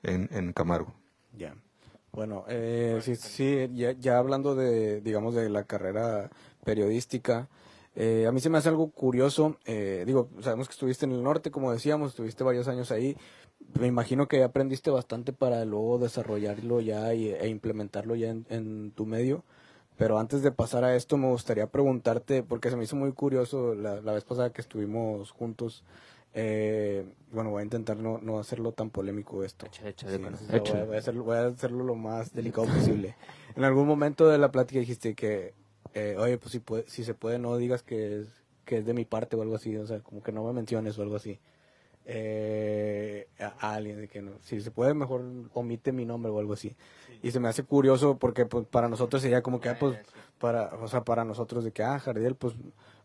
[0.03, 0.11] Sí.
[0.11, 0.93] en, en Camargo.
[1.37, 1.55] Ya.
[2.11, 6.29] Bueno, eh, sí, sí, ya, ya hablando de, digamos, de la carrera
[6.63, 7.47] periodística,
[7.95, 9.57] eh, a mí se me hace algo curioso.
[9.65, 13.15] eh, digo, sabemos que estuviste en el norte, como decíamos, estuviste varios años ahí.
[13.79, 18.91] Me imagino que aprendiste bastante para luego desarrollarlo ya y- e implementarlo ya en, en
[18.91, 19.43] tu medio.
[19.95, 23.75] Pero antes de pasar a esto, me gustaría preguntarte, porque se me hizo muy curioso
[23.75, 25.83] la, la vez pasada que estuvimos juntos.
[26.33, 29.67] eh, bueno, voy a intentar no, no hacerlo tan polémico esto.
[29.67, 30.85] Échale, échale, Sí, bueno, sí, sí, voy, a, échale.
[30.85, 33.15] voy a hacerlo, voy a hacerlo lo más delicado posible.
[33.55, 35.53] En algún momento de la plática dijiste que,
[35.93, 38.27] eh, oye, pues si, puede, si se puede, no digas que es,
[38.65, 40.97] que es de mi parte o algo así, o sea, como que no me menciones
[40.97, 41.39] o algo así.
[42.05, 46.39] Eh, a, a alguien, de que no, si se puede, mejor omite mi nombre o
[46.39, 46.75] algo así.
[47.21, 49.97] Y se me hace curioso porque pues, para nosotros sería como que, ah, pues,
[50.37, 52.55] para, o sea, para nosotros de que, ah, Jardiel, pues,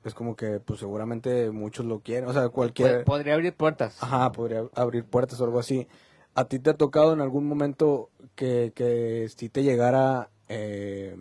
[0.05, 3.03] es como que, pues seguramente muchos lo quieren, o sea, cualquier...
[3.03, 4.03] Pod- Podría abrir puertas.
[4.03, 5.87] Ajá, podría abrir puertas o algo así.
[6.35, 11.17] ¿A ti te ha tocado en algún momento que, que si te llegara eh,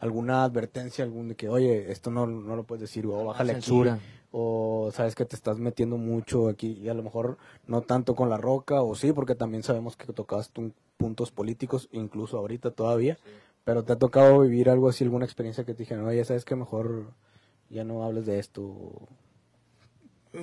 [0.00, 3.62] alguna advertencia, algún de que, oye, esto no, no lo puedes decir, o bájale aquí,
[3.62, 3.98] censura.
[4.30, 8.28] o sabes que te estás metiendo mucho aquí, y a lo mejor no tanto con
[8.28, 13.18] la roca, o sí, porque también sabemos que tocabas tú puntos políticos, incluso ahorita todavía,
[13.64, 16.56] pero te ha tocado vivir algo así, alguna experiencia que te dijeron, oye, sabes que
[16.56, 17.12] mejor
[17.68, 19.08] ya no hables de esto,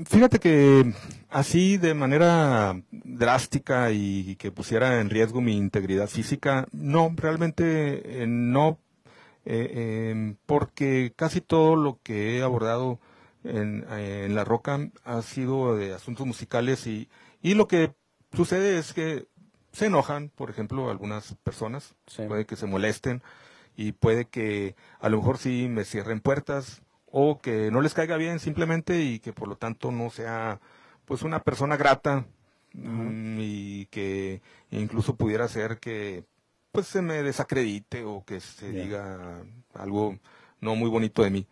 [0.05, 0.91] Fíjate que
[1.29, 8.27] así de manera drástica y que pusiera en riesgo mi integridad física, no, realmente eh,
[8.27, 8.79] no.
[9.45, 12.99] Eh, em, porque casi todo lo que he abordado
[13.43, 17.09] en, en La Roca ha sido de asuntos musicales y,
[17.41, 17.93] y lo que
[18.33, 19.27] sucede es que
[19.71, 22.23] se enojan, por ejemplo, algunas personas, Sí.
[22.27, 23.21] puede que se molesten
[23.75, 28.17] y puede que a lo mejor sí me cierren puertas o que no les caiga
[28.17, 30.59] bien simplemente y que por lo tanto no sea
[31.05, 32.25] pues una persona grata
[32.73, 36.23] mm, y que incluso pudiera ser que
[36.73, 39.43] pues se me desacredite o que se diga
[39.75, 40.17] algo
[40.59, 41.47] no muy bonito de mí.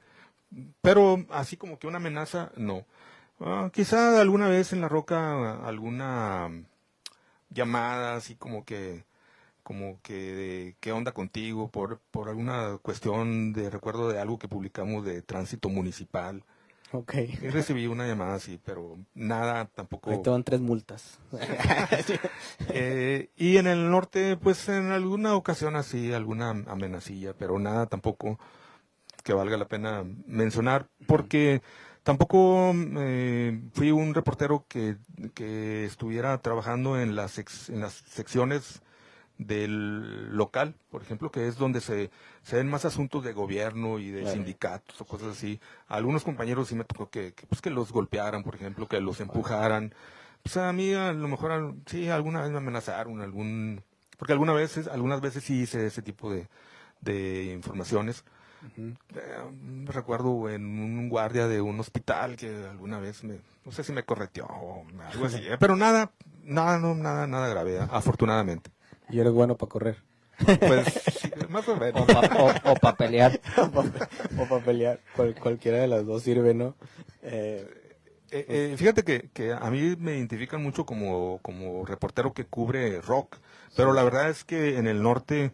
[0.82, 2.86] Pero así como que una amenaza, no.
[3.40, 6.50] Ah, quizá alguna vez en la roca alguna
[7.50, 9.06] llamada así como que
[9.64, 14.48] como que de qué onda contigo por por alguna cuestión de recuerdo de algo que
[14.48, 16.44] publicamos de tránsito municipal
[16.94, 17.14] Ok.
[17.16, 21.20] y recibí una llamada así pero nada tampoco Ahí tres multas.
[22.70, 28.40] Eh, y en el norte pues en alguna ocasión así alguna amenacilla pero nada tampoco
[29.24, 31.62] que valga la pena mencionar porque
[32.04, 34.98] tampoco eh, fui un reportero que,
[35.34, 38.82] que estuviera trabajando en las, sec- en las secciones
[39.46, 42.12] del local, por ejemplo, que es donde se,
[42.44, 44.36] se ven más asuntos de gobierno y de Claro.
[44.36, 45.60] sindicatos o cosas así.
[45.88, 49.02] A algunos compañeros sí me tocó que, que, pues, que los golpearan, por ejemplo, que
[49.02, 49.94] los empujaran.
[50.44, 53.84] Pues a mí a lo mejor sí alguna vez me amenazaron, algún
[54.18, 56.48] porque algunas veces, algunas veces sí hice ese tipo de,
[57.02, 58.24] de informaciones.
[58.78, 63.92] Eh, recuerdo en un guardia de un hospital que alguna vez me, no sé si
[63.92, 66.12] me correteó o algo así, eh, pero nada,
[66.44, 68.70] nada, no, nada, nada grave, afortunadamente.
[69.12, 69.98] Y eres bueno para correr.
[70.60, 72.08] Pues más o menos.
[72.66, 73.40] O para pelear.
[73.58, 75.00] o para pelear.
[75.16, 76.76] Cual- cualquiera de las dos sirve, ¿no?
[77.22, 77.68] Eh,
[78.34, 83.02] Eh, eh, fíjate que, que a mí me identifican mucho como, como reportero que cubre
[83.02, 83.36] rock,
[83.76, 85.52] pero la verdad es que en el norte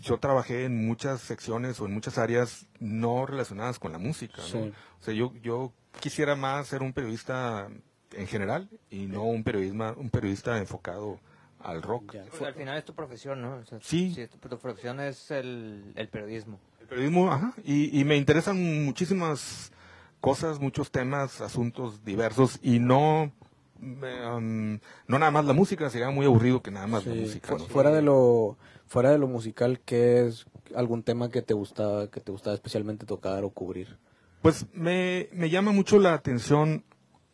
[0.00, 4.38] yo trabajé en muchas secciones o en muchas áreas no relacionadas con la música.
[4.38, 4.42] ¿no?
[4.48, 4.72] Sí.
[5.00, 7.68] O sea, yo, yo quisiera más ser un periodista
[8.16, 11.20] en general y no un periodista, un periodista enfocado
[11.64, 12.14] al rock.
[12.14, 12.22] ya.
[12.46, 13.56] Al final es tu profesión, ¿no?
[13.56, 14.14] O sea, Sí.
[14.40, 16.58] tu, tu profesión es el, el periodismo.
[16.80, 19.72] El periodismo, ajá, y, y me interesan muchísimas
[20.20, 23.32] cosas, muchos temas, asuntos diversos y no,
[23.80, 27.48] um, no nada más la música, sería muy aburrido que nada más la Sí, música.
[27.48, 27.64] fu- ¿no?
[27.66, 30.44] fuera de lo fuera de lo musical qué es
[30.74, 33.96] algún tema que te gustaba que te gustaba especialmente tocar o cubrir
[34.42, 36.84] Pues me, me llama mucho la atención,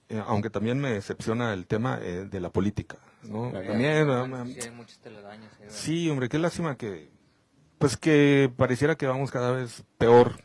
[0.08, 2.98] eh, aunque también me decepciona el tema eh, de la política.
[3.22, 3.50] ¿no?
[3.50, 3.66] Claro.
[3.68, 4.44] También, Bueno,
[5.68, 7.10] sí, hombre, qué lástima que,
[7.78, 10.40] pues que pareciera que vamos cada vez peor,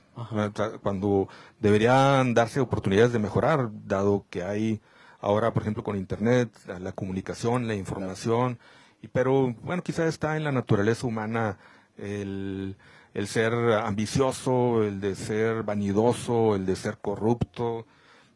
[0.82, 1.28] cuando
[1.60, 4.82] deberían darse oportunidades de mejorar, dado que hay
[5.20, 8.60] ahora, por ejemplo, con Internet, la, la comunicación, la información,
[9.02, 11.58] y pero bueno, quizás está en la naturaleza humana
[11.98, 12.76] el,
[13.14, 17.86] el ser ambicioso, el de ser vanidoso, el de ser corrupto,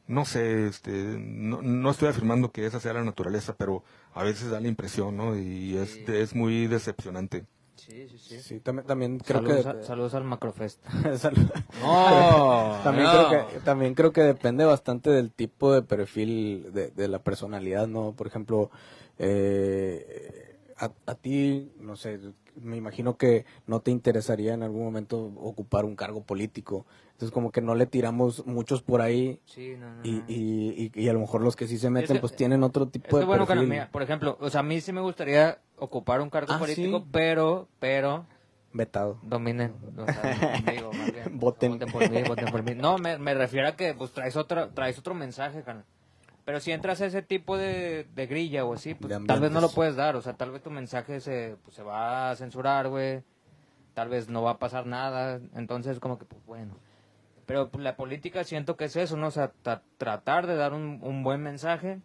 [0.07, 4.49] no sé, este, no, no estoy afirmando que esa sea la naturaleza, pero a veces
[4.49, 5.37] da la impresión, ¿no?
[5.37, 6.03] Y es, Sí.
[6.07, 7.45] es muy decepcionante.
[7.75, 8.39] Sí, sí, sí.
[8.41, 10.83] sí también también creo saludos, que a- saludos al Macrofest.
[11.81, 13.27] No, también no.
[13.29, 17.87] creo que también creo que depende bastante del tipo de perfil de, de la personalidad
[17.87, 18.71] no por ejemplo
[19.19, 22.19] eh, a, a ti no sé
[22.61, 27.51] me imagino que no te interesaría en algún momento ocupar un cargo político entonces como
[27.51, 31.13] que no le tiramos muchos por ahí Sí, no, no, y, y, y, y a
[31.13, 33.25] lo mejor los que sí se meten que- pues tienen otro tipo Es que de
[33.25, 36.53] bueno, perfil mira, por ejemplo, o sea, a mí sí me gustaría ocupar un cargo
[36.53, 37.05] Ah, político, ¿sí?
[37.11, 38.25] pero, pero,
[38.73, 41.79] vetado dominen, o sea, digo, más bien, Voten.
[41.79, 42.75] por mí, voten por mí.
[42.75, 45.85] No, me, me refiero a que pues traes otro, traes otro mensaje, carnal.
[46.47, 49.59] Pero si entras a ese tipo de, de grilla o así, pues tal vez no
[49.59, 52.87] lo puedes dar, o sea, tal vez tu mensaje se, pues, se va a censurar,
[52.87, 53.21] güey,
[53.93, 56.77] tal vez no va a pasar nada, entonces como que, pues bueno.
[57.45, 59.27] Pero pues, la política siento que es eso, ¿no?
[59.27, 61.99] O sea, tra- tratar de dar un, un buen mensaje,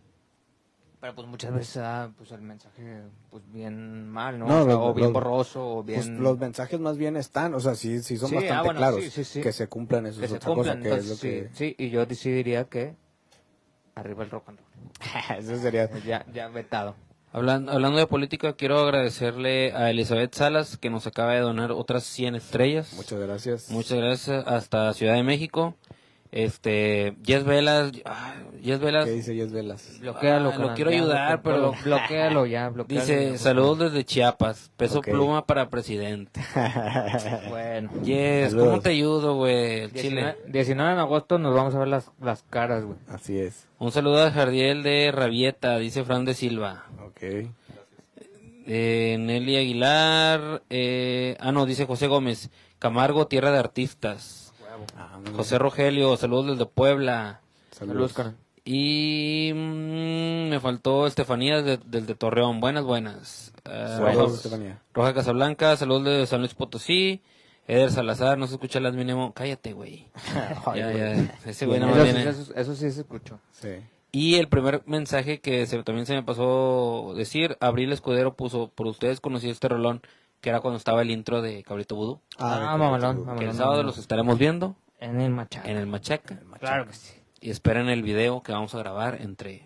[1.01, 4.47] pero pues muchas veces da pues, el mensaje pues bien mal, ¿no?
[4.49, 6.01] No, O sea, los- o bien los- borroso, o bien...
[6.01, 8.79] Pues los mensajes más bien están, o sea, sí, sí son Sí, bastante ah, bueno,
[8.79, 9.05] claros.
[9.05, 9.41] sí, sí, sí.
[9.41, 10.79] Que se cumplan eso que es se otra cumplan.
[10.79, 11.49] cosa, que es entonces, lo que...
[11.55, 12.97] sí, sí, y yo sí diría que
[13.95, 15.39] arriba el rock and roll.
[15.39, 15.91] eso sería...
[16.05, 16.95] Ya, ya vetado.
[17.35, 22.05] Hablando, hablando de política, quiero agradecerle a Elizabeth Salas que nos acaba de donar otras
[22.05, 22.93] 100 estrellas.
[22.95, 23.71] Muchas gracias.
[23.71, 25.75] Muchas gracias hasta Ciudad de México.
[26.33, 28.33] Este, Jess Velas, ah,
[28.65, 29.99] Jess Velas ¿Qué dice Yes Velas?
[30.01, 34.05] Bloquéalo, Ah, lo quiero ya, ayudar, pero- blo- bloquéalo ya, bloquéalo ya, dice, saludos desde
[34.07, 35.11] Chiapas, peso Ok.
[35.11, 36.41] pluma para presidente.
[37.51, 37.91] Bueno.
[38.03, 38.55] Saludos.
[38.55, 39.91] ¿cómo te ayudo, güey?
[39.93, 40.23] Chile.
[40.23, 42.97] 19, 19 de agosto nos vamos a ver las, las caras, güey.
[43.09, 43.67] Así es.
[43.79, 46.87] Un saludo a Jardiel de Rabieta, dice Fran de Silva.
[47.05, 47.51] Ok.
[48.67, 52.49] Eh, Nelly Aguilar, eh, ah no, dice José Gómez.
[52.79, 54.39] Camargo, Tierra de Artistas.
[54.97, 57.41] Ah, José Rogelio, saludos desde Puebla.
[57.71, 58.15] Saludos.
[58.65, 62.61] Y mm, me faltó Estefanía de- desde Torreón.
[62.61, 63.53] Buenas, buenas.
[63.65, 64.81] Eh, Saludos, Estefanía.
[64.95, 67.23] Roja Casablanca, saludos de San Luis Potosí.
[67.69, 69.33] Eder Salazar, no se escucha las mínimo.
[69.35, 70.09] Cállate, güey.
[70.75, 71.35] ya, ya.
[71.47, 72.29] Ese güey no Eso, viene.
[72.29, 73.39] eso- eso sí se escuchó.
[73.53, 73.69] Sí.
[74.15, 78.87] Y el primer mensaje que se, también se me pasó decir, Abril Escudero puso, por
[78.87, 80.03] ustedes conocí este rolón,
[80.43, 82.21] que era cuando estaba el intro de Cabrito Vudú.
[82.37, 83.87] Ah, de- mamalón, Que mamalón, el sábado mamalón.
[83.87, 85.71] los estaremos viendo En el machaca.
[85.71, 86.39] en el Machaca.
[86.61, 87.15] Claro que sí.
[87.41, 89.65] Y esperen el video que vamos a grabar entre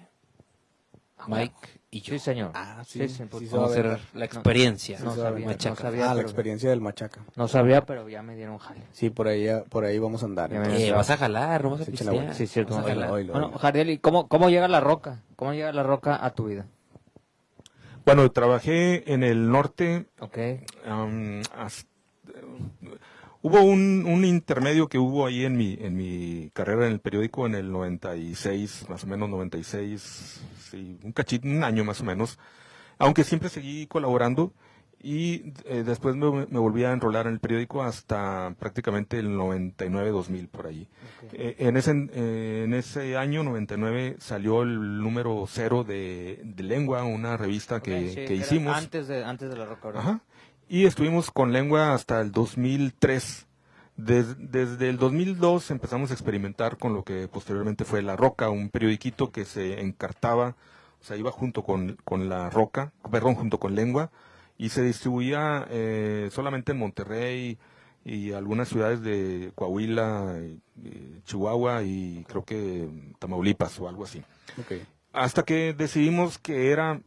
[1.27, 1.55] Mike
[1.91, 2.12] y yo.
[2.12, 2.51] Sí, señor.
[2.55, 4.99] Ah, sí, sí, sí, Vamos a hacer la experiencia.
[5.01, 5.71] No sabía, Machaca.
[5.75, 7.21] no sabía, Ah, la experiencia del machaca.
[7.37, 8.83] No sabía, pero ya me dieron jale.
[8.93, 10.53] Sí, por ahí, por ahí vamos a andar.
[10.53, 12.35] Eh, vas a jalar, no vas a pistear.
[12.35, 12.75] Sí, cierto.
[12.75, 13.11] Vas a Oilo, jalar.
[13.12, 15.23] oilo, Bueno, ¿y cómo, cómo llega la roca?
[15.37, 16.67] ¿Cómo llega la roca a tu vida?
[18.07, 20.07] Bueno, trabajé en el norte.
[20.21, 20.38] Ok.
[21.57, 21.88] hasta-
[23.42, 27.47] hubo un, un intermedio que hubo ahí en mi, en mi carrera en el periódico
[27.47, 30.40] en el 96, más o menos 96,
[30.71, 32.38] sí, un cachito, un año más o menos.
[32.99, 34.53] Aunque siempre seguí colaborando
[35.03, 40.49] y eh, después me, me volví a enrolar en el periódico hasta prácticamente el 99-2000
[40.49, 40.89] por ahí.
[41.33, 47.05] Eh, en, ese, eh, en ese año 99 salió el número cero de, de Lengua,
[47.05, 48.77] una revista que, sí, que hicimos.
[48.77, 49.91] Antes de, antes de la roca.
[49.95, 50.21] Ajá.
[50.69, 53.47] Y estuvimos con Lengua hasta el 2003.
[53.97, 58.69] Des- desde el 2002 empezamos a experimentar con lo que posteriormente fue La Roca, un
[58.69, 60.55] periodiquito que se encartaba,
[61.01, 64.11] o sea, iba junto con, con La Roca, perdón, junto con Lengua,
[64.59, 67.59] y se distribuía eh, solamente en Monterrey
[68.05, 72.88] y algunas ciudades de Coahuila, y- y Chihuahua y creo que
[73.19, 74.23] Tamaulipas o algo así
[74.61, 74.73] Ok.
[75.12, 77.01] hasta que decidimos que era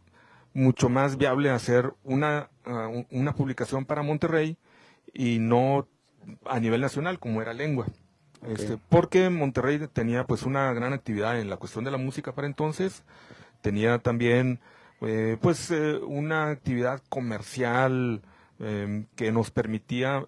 [0.54, 4.58] mucho más viable hacer una, ah, un- una publicación para Monterrey
[5.14, 5.88] y no
[6.46, 7.88] a nivel nacional como era lengua.
[8.48, 12.48] Este, porque Monterrey tenía pues una gran actividad en la cuestión de la música para
[12.48, 13.04] entonces,
[13.62, 14.60] tenía también
[15.02, 18.22] eh, pues eh, una actividad comercial
[18.60, 20.26] eh, que nos permitía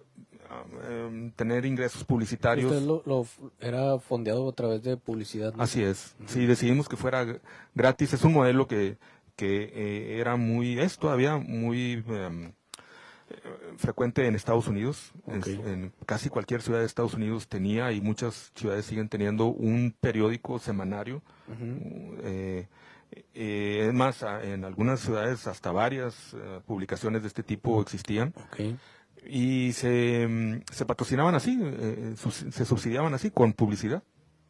[0.88, 2.72] em, tener ingresos publicitarios.
[2.72, 3.26] Usted lo,
[3.60, 5.54] era fondeado a través de publicidad.
[5.54, 5.62] ¿no?
[5.62, 6.16] Así es.
[6.26, 7.26] Sí, decidimos que fuera
[7.74, 8.14] gratis.
[8.14, 8.96] Es un modelo que,
[9.36, 12.52] que eh, era muy, es todavía muy em,
[13.76, 15.12] frecuente en Estados Unidos.
[15.26, 20.58] En, casi cualquier ciudad de Estados Unidos tenía y muchas ciudades siguen teniendo un periódico
[20.58, 21.22] semanario.
[22.22, 22.66] Eh,
[23.34, 28.32] eh, es más, en algunas ciudades hasta varias eh, publicaciones de este tipo existían
[29.26, 34.02] y se, mm, se patrocinaban así, eh, sus- se subsidiaban así con publicidad.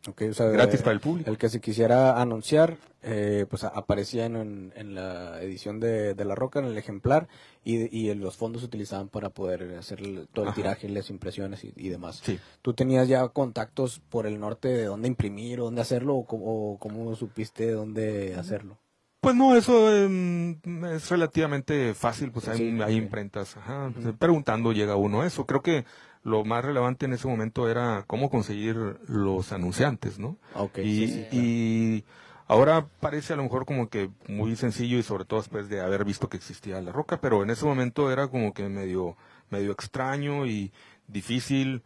[0.08, 1.30] Ok, o sea, Gratis eh, para el público.
[1.30, 6.24] El que se quisiera anunciar, eh, pues aparecía en, en- en la edición de, de
[6.24, 7.28] La Roca, en el ejemplar,
[7.64, 10.56] y, y los fondos se utilizaban para poder hacer el- todo el Ajá.
[10.56, 12.20] tiraje, las impresiones y, y demás.
[12.24, 12.40] Sí.
[12.62, 16.72] ¿Tú tenías ya contactos por el norte de dónde imprimir o dónde hacerlo, o cómo,
[16.72, 18.78] o cómo supiste dónde hacerlo?
[19.22, 23.02] Pues no, eso em, es relativamente fácil, pues hay, Sí, hay ok.
[23.04, 25.46] imprentas, ajá, pues, preguntando llega uno a eso.
[25.46, 25.84] Creo que
[26.24, 28.74] lo más relevante en ese momento era cómo conseguir
[29.06, 30.38] los anunciantes, ¿no?
[30.56, 32.04] Ok, y, sí, y
[32.48, 36.04] ahora parece a lo mejor como que muy sencillo y sobre todo después de haber
[36.04, 39.16] visto que existía La Roca, pero en ese momento era como que medio,
[39.50, 40.72] medio extraño y
[41.06, 41.82] difícil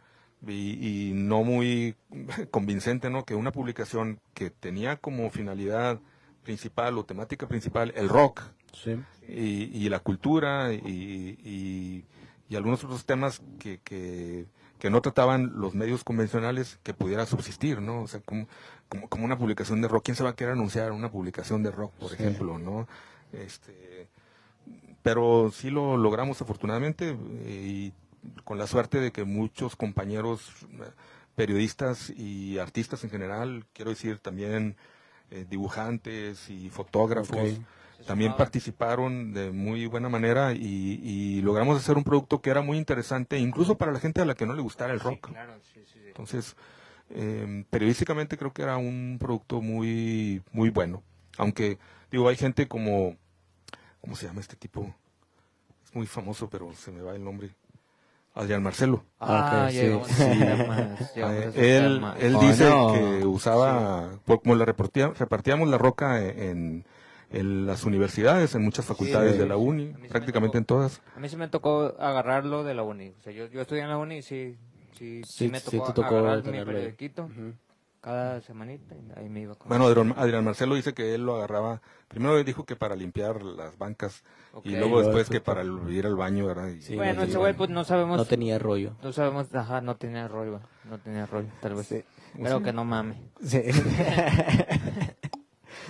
[0.47, 1.93] y, y no muy
[2.49, 3.25] convincente, ¿no?
[3.25, 5.99] Que una publicación que tenía como finalidad
[6.47, 8.41] principal o temática principal el rock
[8.73, 8.95] Sí.
[9.27, 10.77] y, y la cultura y,
[11.43, 12.05] y-
[12.49, 14.45] y algunos otros temas que, que,
[14.79, 18.03] que no trataban los medios convencionales que pudiera subsistir, ¿no?
[18.03, 18.47] O sea, como,
[18.87, 21.71] como, como una publicación de rock, ¿quién se va a querer anunciar una publicación de
[21.71, 22.87] rock, por ejemplo, ¿no?
[23.33, 24.07] Este,
[25.03, 27.09] pero sí lo logramos afortunadamente
[27.41, 27.93] eh, y
[28.45, 30.83] con la suerte de que muchos compañeros eh,
[31.35, 34.77] periodistas y artistas en general, quiero decir también
[35.31, 37.59] eh, dibujantes y fotógrafos,
[38.05, 42.77] también participaron de muy buena manera y, y logramos hacer un producto que era muy
[42.77, 45.29] interesante, incluso para la gente a la que no le gustara el rock.
[45.29, 46.07] Claro, sí, sí, sí.
[46.07, 46.55] Entonces,
[47.09, 51.03] eh, periodísticamente creo que era un producto muy, muy bueno.
[51.37, 51.77] Aunque,
[52.11, 53.15] digo, hay gente como,
[54.01, 54.93] ¿cómo se llama este tipo?
[55.85, 57.49] Es muy famoso, pero se me va el nombre.
[58.37, 59.03] Adrián Marcelo.
[59.19, 59.77] Ah, Ok, sí.
[59.77, 60.67] llegamos llegamos
[61.55, 62.93] él él Oh, dice no.
[62.93, 66.85] que usaba, por- como la repartía- repartíamos la roca en,
[67.31, 69.37] en las universidades, en muchas facultades Sí.
[69.39, 70.57] de la uni, sí prácticamente tocó.
[70.59, 71.01] en todas.
[71.15, 73.09] A mí sí me tocó agarrarlo de la uni.
[73.19, 74.55] O sea, yo, yo estudié en la uni y sí,
[74.97, 76.75] sí, sí, Sí, me sí tocó, agarrar mi tenerlo ahí.
[76.77, 77.29] periodiquito.
[78.07, 81.35] Cada semanita y ahí me iba con Bueno, Adrián, Adrián Marcelo dice que él lo
[81.35, 84.23] agarraba, primero dijo que para limpiar las bancas
[84.63, 86.69] y luego después que para ir al baño, ¿verdad?
[86.69, 88.93] Y- Sí, Bueno, ese güey pues no sabemos, No tenía rollo.
[89.03, 91.87] no sabemos, ajá, no tenía rollo, no tenía rollo, tal vez.
[91.87, 92.03] Sí.
[92.41, 93.21] Pero que no mame.
[93.43, 93.61] Sí.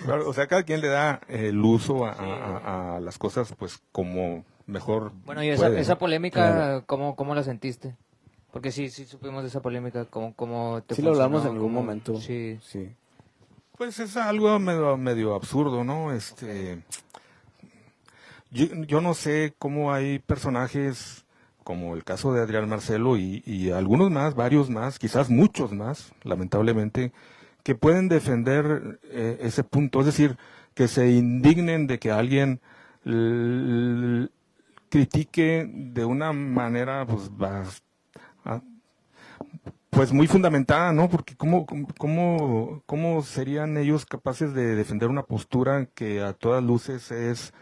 [0.05, 3.81] Claro, o sea, cada quien le da el uso a, a- a las cosas, pues
[3.91, 5.11] como mejor.
[5.25, 6.83] Bueno, y esa, puede, esa polémica, Claro.
[6.85, 7.95] ¿cómo, ¿cómo la sentiste?
[8.57, 11.67] Porque sí, sí supimos de esa polémica, ¿cómo, cómo te Sí lo hablamos en algún
[11.69, 12.15] ¿Cómo- momento.
[12.19, 12.89] Sí, Sí.
[13.77, 16.11] Pues es algo medio, medio absurdo, ¿no?
[16.11, 16.81] Este,
[18.49, 21.23] yo, yo no sé cómo hay personajes
[21.63, 26.11] como el caso de Adrián Marcelo y, y algunos más, varios más, quizás muchos más,
[26.23, 27.11] lamentablemente,
[27.61, 30.35] que pueden defender eh, ese punto, es decir,
[30.73, 32.59] que se indignen de que alguien
[34.89, 37.86] critique de una manera pues bas- ah,
[39.89, 41.09] pues muy fundamentada, ¿no?
[41.09, 41.65] Porque cómo,
[41.97, 47.53] cómo, cómo serían ellos capaces de defender una postura que a todas luces es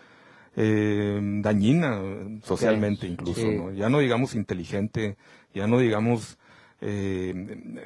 [0.55, 1.99] eh, dañina
[2.43, 3.47] socialmente incluso, sí.
[3.57, 3.71] ¿no?
[3.71, 5.17] Ya no digamos inteligente,
[5.53, 6.38] ya no digamos
[6.82, 7.32] eh,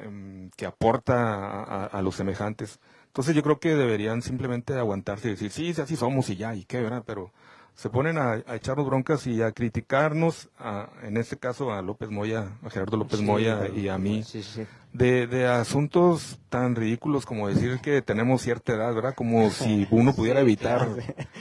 [0.04, 2.80] em, que aporta a, a- los semejantes.
[3.06, 6.54] Entonces yo creo que deberían simplemente aguantarse y decir, sí, sí, así somos y ya,
[6.54, 7.02] y qué, ¿verdad?
[7.06, 7.32] Pero
[7.74, 12.10] se ponen a, a echarnos broncas y a criticarnos, a- en este caso a López
[12.10, 14.66] Moya, a Gerardo López Sí, Moya y a mí, sí, sí.
[14.92, 19.14] de, de asuntos tan ridículos como decir que tenemos cierta edad, ¿verdad?
[19.14, 20.88] Como si uno pudiera evitar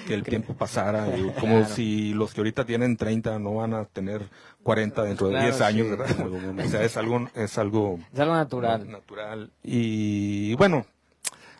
[0.07, 1.05] que el tiempo pasara,
[1.39, 1.73] como Claro.
[1.75, 4.29] si los que ahorita tienen 30 no van a tener
[4.63, 5.89] 40 dentro de Claro, 10 años.
[5.89, 6.07] ¿verdad?
[6.65, 8.89] O sea, es algo, es algo Es algo natural.
[8.89, 9.51] natural.
[9.63, 10.85] Y bueno,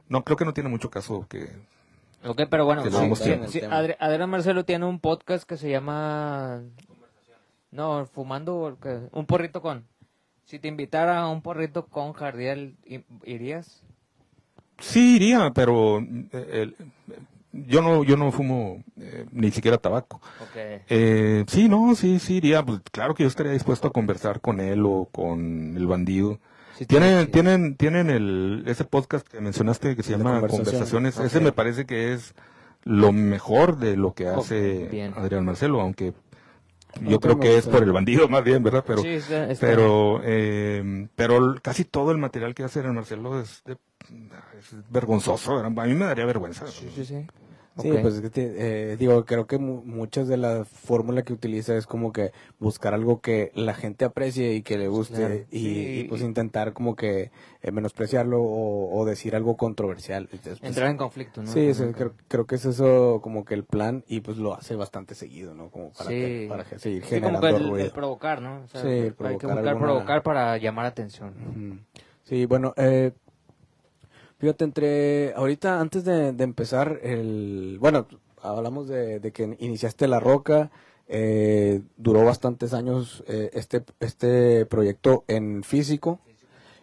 [0.07, 1.49] no creo que no tiene mucho caso que
[2.26, 3.59] Ok, pero bueno, sí, sí, sí.
[3.61, 6.61] Adri- Adrián Marcelo tiene un podcast que se llama...
[7.72, 8.78] No, fumando
[9.11, 9.86] un porrito con...
[10.45, 13.84] Si te invitara a un porrito con Jardiel, ¿i- ¿irías?
[14.80, 16.76] sí iría, pero eh, el-
[17.51, 20.17] yo no, yo no fumo eh, ni siquiera tabaco.
[20.41, 20.55] Ok.
[20.89, 22.63] Eh, sí, no, sí, sí iría.
[22.63, 26.39] Pues claro que yo estaría dispuesto a conversar con él o con el bandido.
[26.80, 27.32] Sí, Tienen, sí.
[27.32, 30.70] tienen, tienen el, ese podcast que mencionaste que se llama conversaciones.
[30.70, 31.20] Conversaciones.
[31.20, 32.34] Ese me parece que es
[32.86, 35.14] lo mejor de lo que hace bien.
[35.18, 36.14] Adrián Marcelo, aunque
[37.02, 38.84] yo creo que es por el bandido más bien, ¿verdad?
[38.88, 43.40] Pero, Sí, está- está pero, eh, pero casi todo el material que hace Adrián Marcelo
[43.42, 43.74] es, de-
[44.58, 45.58] es vergonzoso.
[45.58, 45.78] ¿verdad?
[45.78, 46.66] A mí me daría vergüenza.
[46.68, 47.28] Sí, sí, sí.
[47.82, 51.34] Sí, pues es que te- eh, digo, creo que mu- muchas de la fórmula que
[51.34, 55.36] utiliza es como que buscar algo que la gente aprecie y que le guste Claro.
[55.52, 56.00] y, Sí.
[56.00, 60.30] y, pues intentar como que eh, menospreciarlo o, o decir algo controversial.
[60.32, 61.52] Entonces, pues, Entrar en conflicto, ¿no?
[61.52, 64.76] Sí, eso, creo, creo que es eso como que el plan y pues lo hace
[64.76, 65.70] bastante seguido, ¿no?
[65.70, 66.16] Como para, Sí.
[66.16, 68.62] que- para que- seguir Sí, como que el, provocar, ¿no?
[68.64, 71.34] O sea, Sí, hay que buscar alguna- provocar para llamar atención.
[72.24, 73.12] Sí, bueno, eh,
[74.40, 78.08] fíjate, entre, ahorita antes de, de empezar, el, bueno,
[78.42, 80.72] hablamos de, que iniciaste La Roca,
[81.08, 86.20] eh, duró bastantes años eh, este, este proyecto en físico,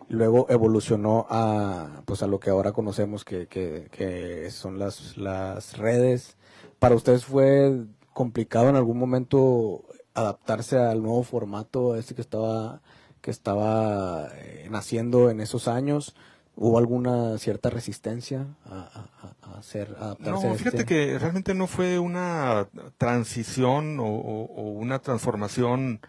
[0.09, 5.79] luego evolucionó a, pues a lo que ahora conocemos que, que, que son las, las
[5.79, 6.37] redes.
[6.79, 9.85] ¿Para ustedes fue complicado en algún momento
[10.15, 12.81] adaptarse al nuevo formato este que estaba
[13.21, 16.15] que estaba eh, naciendo en esos años?
[16.59, 19.95] ¿Hubo alguna cierta resistencia a, a- a hacer?
[20.19, 20.85] No, a fíjate este?
[20.87, 26.01] que realmente no fue una transición o, o- o una transformación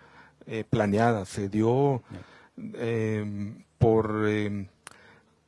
[0.46, 1.26] eh, planeada.
[1.26, 2.02] Se dio
[2.76, 4.68] eh, por eh,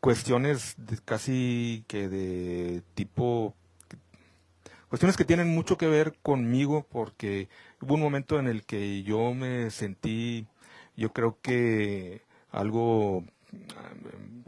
[0.02, 3.56] cuestiones de- casi que de tipo
[4.89, 7.47] cuestiones que tienen mucho que ver conmigo porque
[7.82, 10.47] hubo un momento en el que yo me sentí
[10.97, 12.22] yo creo que
[12.52, 13.24] algo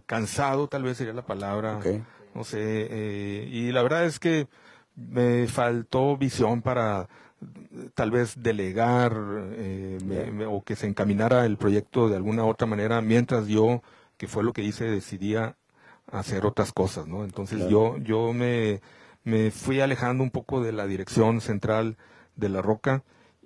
[0.05, 1.79] cansado tal vez sería la palabra
[2.35, 4.47] no sé, eh, y la verdad es que
[4.95, 7.07] me faltó visión para
[7.95, 9.13] tal vez delegar
[9.53, 13.81] eh, me- me- o que se encaminara el proyecto de alguna otra manera mientras yo,
[14.17, 15.55] que fue lo que hice, decidía
[16.11, 17.23] hacer otras cosas, ¿no?
[17.23, 17.71] Entonces Claro.
[17.71, 18.81] yo, yo me,
[19.23, 21.97] me fui alejando un poco de la dirección central
[22.35, 23.03] de la roca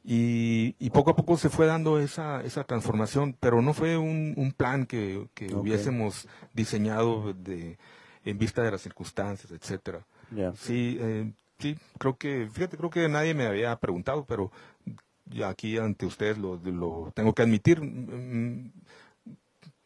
[0.07, 4.33] y, y poco a poco se fue dando esa, esa transformación, pero no fue un,
[4.37, 7.77] un plan que, que hubiésemos diseñado de,
[8.23, 10.05] en vista de las circunstancias, etcétera.
[10.55, 14.51] Sí, eh, sí, creo que, fíjate, creo que nadie me había preguntado, pero
[15.43, 17.81] aquí ante ustedes lo, lo tengo que admitir.
[17.81, 18.71] mm,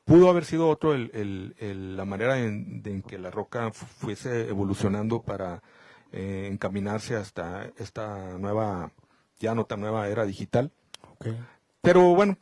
[0.06, 3.72] Pudo haber sido otro el, el- el- la manera en, de en que la roca
[3.72, 5.62] fu- fuese evolucionando para
[6.12, 8.92] eh, encaminarse hasta esta nueva,
[9.40, 10.72] ya no tan nueva era digital.
[11.82, 12.38] Pero bueno,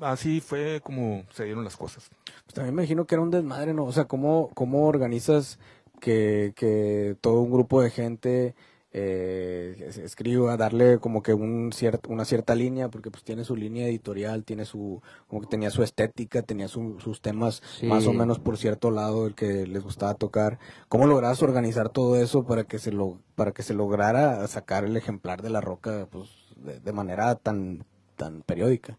[0.00, 2.10] así fue como se dieron las cosas.
[2.44, 3.84] Pues también me imagino que era un desmadre, ¿no?
[3.84, 5.58] O sea, ¿cómo, cómo organizas
[6.00, 8.54] que, que todo un grupo de gente
[8.96, 13.88] eh, escriba, darle como que un cierto, una cierta línea, porque pues tiene su línea
[13.88, 18.56] editorial, tiene su, como que tenía su estética, tenía sus temas más o menos por
[18.56, 20.60] cierto lado el que les gustaba tocar.
[20.88, 24.96] ¿Cómo logras organizar todo eso para que se lo, para que se lograra sacar el
[24.96, 27.84] ejemplar de la roca, pues, de, manera tan,
[28.14, 28.96] tan periódica?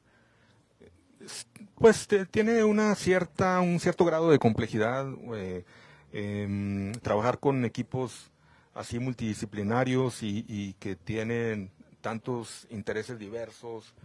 [1.75, 5.07] Pues tiene una cierta, un cierto grado de complejidad.
[5.35, 5.63] Eh,
[6.11, 8.31] em, trabajar con equipos
[8.75, 11.71] así multidisciplinarios y, que tienen
[12.01, 13.95] tantos intereses diversos.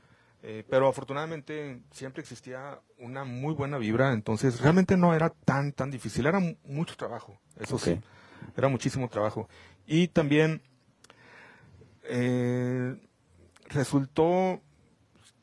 [0.43, 5.91] Eh, pero afortunadamente siempre existía una muy buena vibra, entonces realmente no era tan, tan
[5.91, 8.01] difícil, era mucho trabajo, eso sí,
[8.57, 9.51] era muchísimo trabajo.
[9.87, 10.63] Y también
[12.05, 12.97] eh,
[13.69, 14.63] resultó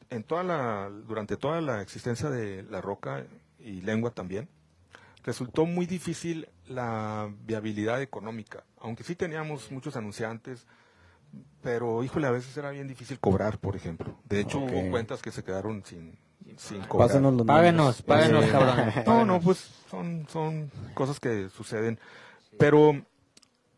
[0.10, 3.24] en toda la, durante toda la existencia de la roca
[3.60, 4.50] y lengua también,
[5.28, 10.66] resultó muy difícil la viabilidad económica, aunque sí teníamos muchos anunciantes,
[11.62, 14.16] pero híjole, a veces era bien difícil cobrar, por ejemplo.
[14.24, 16.18] De hecho, hubo cuentas que se quedaron sin,
[16.56, 17.10] sin cobrar.
[17.46, 18.94] páguenos, páguenos, cabrón.
[19.06, 19.58] No, no, pues
[19.92, 22.00] son, son cosas que suceden.
[22.58, 22.92] Pero,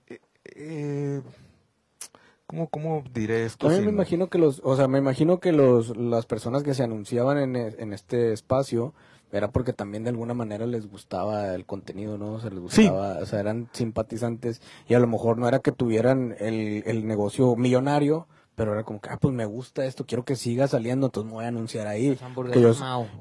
[0.06, 1.22] eh, eh,
[2.45, 3.66] ¿cómo, ¿cómo diré esto?
[3.66, 6.84] También me imagino que los, o sea, me imagino que los, las personas que se
[6.84, 8.93] anunciaban en, en este espacio,
[9.32, 12.34] era porque también de alguna manera les gustaba el contenido, ¿no?
[12.34, 15.71] O sea, les gustaba, o sea, eran simpatizantes y a lo mejor no era que
[15.71, 18.27] tuvieran el, el negocio millonario,
[18.59, 21.36] pero era como que, ah, pues me gusta esto, quiero que siga saliendo, entonces me
[21.36, 22.17] voy a anunciar ahí.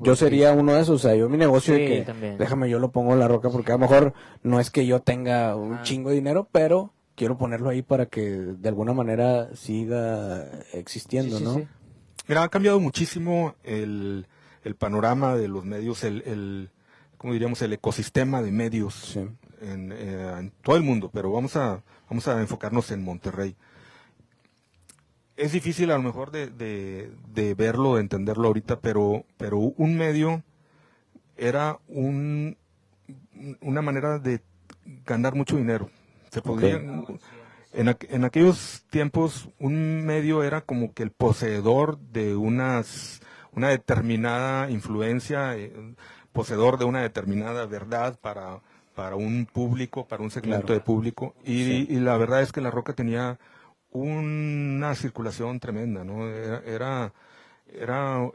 [0.02, 2.90] yo, sería uno de esos, o sea, yo mi negocio de que, déjame, yo lo
[2.90, 6.08] pongo en la roca, porque a lo mejor no es que yo tenga un chingo
[6.08, 11.68] de dinero, pero quiero ponerlo ahí para que de alguna manera siga existiendo, ¿no?
[12.26, 14.26] Mira, ha cambiado muchísimo el
[14.68, 16.70] el panorama de los medios, el, el
[17.16, 17.62] ¿cómo diríamos?
[17.62, 19.28] El ecosistema de medios eh,
[19.62, 23.56] en, todo el mundo, pero vamos a, vamos a enfocarnos en Monterrey.
[25.38, 30.42] Es difícil a lo mejor de, de, verlo, de entenderlo ahorita, pero, pero un medio
[31.38, 32.58] era un,
[33.62, 34.42] una manera de
[35.06, 35.88] ganar mucho dinero.
[36.30, 43.22] Se podía, en, en, aquellos tiempos un medio era como que el poseedor de unas
[43.58, 45.72] una determinada influencia, eh,
[46.32, 48.60] poseedor de una determinada verdad para,
[48.94, 51.34] para un público, para un segmento de público.
[51.44, 53.38] Y, la verdad es que La Roca tenía
[53.90, 56.28] una circulación tremenda, ¿no?
[56.28, 57.12] Era,
[57.66, 58.30] era,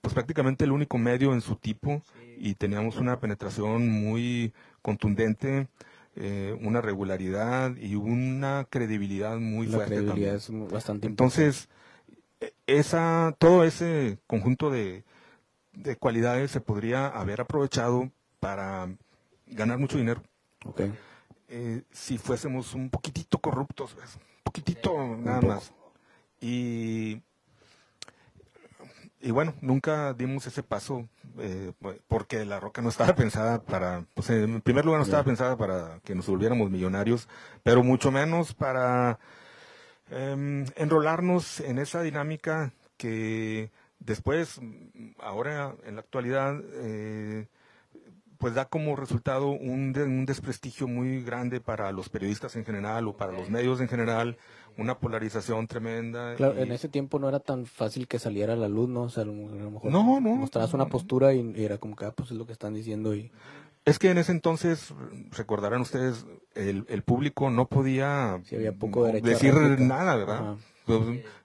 [0.00, 2.02] pues prácticamente el único medio en su tipo
[2.36, 4.52] y teníamos una penetración muy
[4.82, 5.68] contundente.
[6.16, 11.68] Eh, una regularidad y una credibilidad muy la fuerte credibilidad es bastante Entonces,
[12.66, 15.04] esa, todo ese conjunto de,
[15.72, 18.88] de cualidades se podría haber aprovechado para
[19.46, 20.22] ganar mucho dinero.
[21.48, 25.72] Eh, si fuésemos un poquitito corruptos, un poquitito nada más.
[26.40, 27.22] Y,
[29.20, 31.72] y bueno, nunca dimos ese paso eh,
[32.08, 36.00] porque la roca no estaba pensada para, pues en primer lugar no estaba pensada para
[36.04, 37.28] que nos volviéramos millonarios,
[37.62, 39.18] pero mucho menos para
[40.10, 44.60] eh, enrolarnos en esa dinámica que después,
[45.18, 47.48] ahora en la actualidad, eh,
[48.38, 53.16] pues da como resultado un, un, desprestigio muy grande para los periodistas en general o
[53.16, 54.36] para los medios en general,
[54.76, 56.34] una polarización tremenda.
[56.34, 59.02] Claro, en ese tiempo no era tan fácil que saliera a la luz, ¿no?
[59.02, 62.12] O sea, a lo mejor no, no, mostrabas una postura y, era como que, ah,
[62.14, 63.30] pues es lo que están diciendo y...
[63.84, 64.94] Es que en ese entonces,
[65.30, 66.24] recordarán ustedes,
[66.54, 68.40] el, el público no podía
[69.22, 70.56] decir nada, ¿verdad?
[70.86, 71.00] Pues,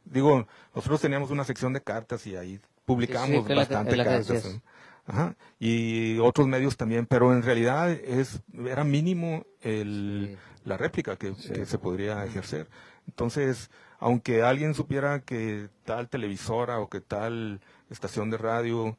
[0.05, 4.61] digo, nosotros teníamos una sección de cartas y ahí publicamos bastante cartas.
[5.05, 5.35] Ajá.
[5.59, 11.65] Y otros medios también, pero en realidad es era mínimo el, la réplica que, que
[11.65, 12.69] se podría ejercer.
[13.07, 17.59] Entonces, aunque alguien supiera que tal televisora o que tal
[17.89, 18.97] estación de radio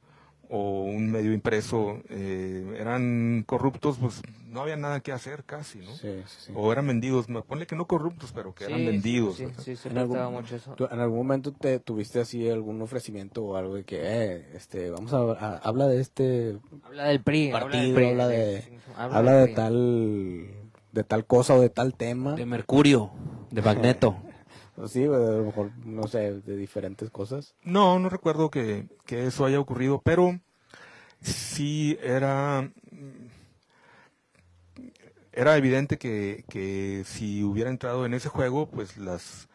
[0.53, 5.95] o un medio impreso eh, eran corruptos, pues no había nada que hacer casi, ¿no?
[5.95, 9.37] Sí, sí, O eran vendidos, ponle que no corruptos, pero que eran vendidos.
[9.37, 9.47] Sí,
[9.77, 10.75] sí, ¿En algún, mucho eso.
[10.91, 15.13] ¿En algún momento te tuviste así algún ofrecimiento o algo de que, eh, este, vamos
[15.13, 16.59] a, habla de este...
[16.83, 17.53] Habla del PRI.
[17.53, 18.65] Partido, habla, de,
[18.97, 20.51] habla de tal,
[20.91, 22.35] de tal cosa o de tal tema.
[22.35, 23.13] De Mercurio,
[23.53, 24.17] de Magneto.
[24.89, 27.55] Sí, a lo mejor, no sé, de diferentes cosas.
[27.63, 30.39] No, no recuerdo que, eso haya ocurrido, pero
[31.21, 32.71] sí era
[35.33, 39.49] era evidente que, que, si hubiera entrado en ese juego, pues las,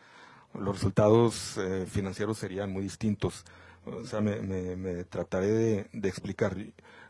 [0.53, 3.43] los resultados eh, financieros serían muy distintos.
[3.85, 6.55] O sea, me, me- me trataré de, de explicar.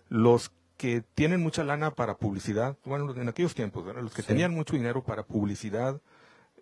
[0.09, 4.01] Los que tienen mucha lana para publicidad, bueno, en aquellos tiempos, ¿verdad?
[4.03, 4.27] los que Sí.
[4.29, 6.01] tenían mucho dinero para publicidad,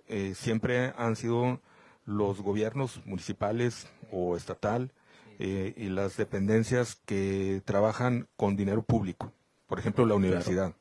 [0.08, 1.60] eh, siempre han sido
[2.06, 4.92] los gobiernos municipales o estatal
[5.40, 9.32] eh, y las dependencias que trabajan con dinero público.
[9.68, 10.74] Por ejemplo, la universidad.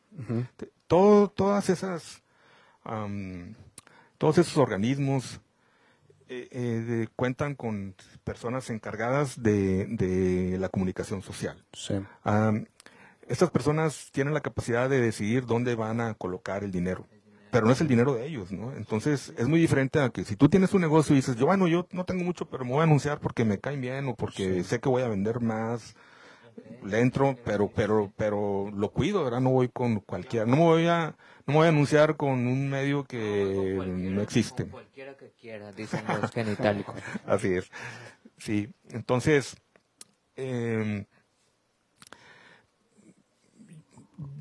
[0.86, 2.22] Todo, todas esas,
[4.18, 5.40] todos esos organismos
[6.28, 6.48] eh,
[6.86, 7.94] de- cuentan con
[8.24, 11.62] personas encargadas de, de la comunicación social.
[11.72, 11.94] Sí.
[13.28, 17.06] Estas personas tienen la capacidad de decidir dónde van a colocar el dinero,
[17.52, 18.74] pero no es el dinero de ellos, ¿no?
[18.74, 21.68] Entonces es muy diferente a que si tú tienes un negocio y dices, yo bueno,
[21.68, 24.64] yo no tengo mucho, pero me voy a anunciar porque me caen bien o porque
[24.64, 25.94] sé que voy a vender más,
[26.82, 29.42] le entro, pero, pero, pero lo cuido, ¿verdad?
[29.42, 31.14] No voy con cualquiera, no me voy a,
[31.46, 34.64] no me voy a anunciar con un medio que no existe.
[34.64, 36.94] Cualquiera que quiera, dicen los genitálicos.
[37.26, 37.70] Así es.
[38.38, 39.56] Sí, entonces,
[40.36, 41.04] eh,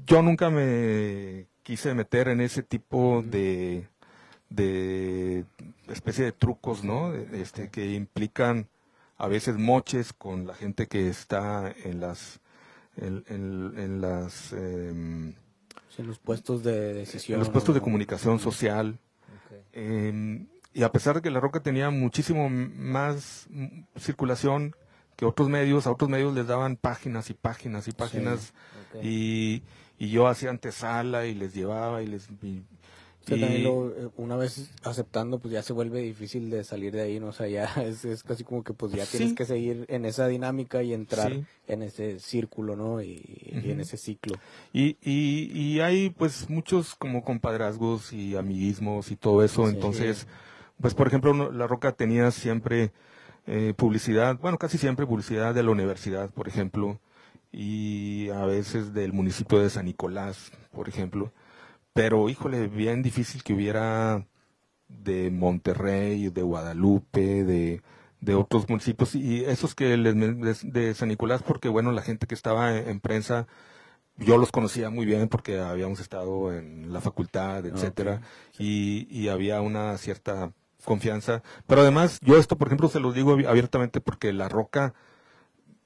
[0.06, 3.88] yo nunca me quise meter en ese tipo de,
[4.50, 5.46] de
[5.88, 7.14] especie de trucos, ¿no?
[7.14, 8.68] Este, que implican
[9.18, 12.40] a veces moches con la gente que está en las,
[12.98, 15.34] en, en- en las, em,
[15.96, 17.36] Sí, los puestos de decisión.
[17.36, 18.98] en los puestos de comunicación social.
[19.74, 23.48] Eh, y a pesar de que La Roca tenía muchísimo más
[23.98, 24.74] circulación
[25.18, 28.54] que otros medios, a otros medios les daban páginas y páginas y páginas
[29.04, 29.62] y,
[30.06, 32.28] y yo hacía antesala y les llevaba y les...
[32.42, 32.64] y-
[33.24, 36.64] O sea, y- también lo, eh, una vez aceptando, pues ya se vuelve difícil de
[36.64, 37.28] salir de ahí, ¿no?
[37.28, 39.36] O sea, ya es, es casi como que pues ya tienes Sí.
[39.36, 41.46] que seguir en esa dinámica y entrar Sí.
[41.68, 43.00] en ese círculo, ¿no?
[43.02, 43.22] Y,
[43.64, 44.36] y en ese ciclo.
[44.74, 49.68] Y, y, y hay pues muchos como compadrazgos y amiguismos y todo eso.
[49.68, 49.76] Sí.
[49.76, 50.26] Entonces,
[50.82, 52.92] pues por ejemplo, La Roca tenía siempre
[53.46, 57.00] eh, publicidad, bueno, casi siempre publicidad de la universidad, por ejemplo,
[57.52, 61.32] y a veces del municipio de San Nicolás, por ejemplo.
[61.94, 64.26] Pero, híjole, bien difícil que hubiera
[64.88, 67.82] de Monterrey, de Guadalupe, de,
[68.22, 70.16] de otros municipios y esos que les,
[70.64, 73.48] de San Nicolás, porque bueno, la gente que estaba en, en prensa,
[74.18, 78.22] yo los conocía muy bien porque habíamos estado en la facultad, etcétera,
[78.60, 80.52] y, y había una cierta
[80.86, 81.42] confianza.
[81.68, 84.94] Pero además, yo esto, por ejemplo, se lo digo abi- abiertamente porque La Roca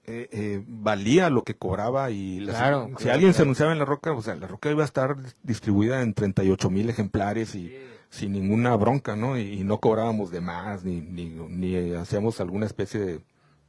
[0.08, 3.80] eh, eh, valía lo que cobraba y las- Claro, si claro, alguien se anunciaba en
[3.80, 7.76] La Roca, o sea, La Roca iba a estar distribuida en 38 mil ejemplares y
[8.10, 9.38] sin ninguna bronca, ¿no?
[9.38, 13.20] Y, y no cobrábamos de más, ni, ni, ni hacíamos alguna especie de,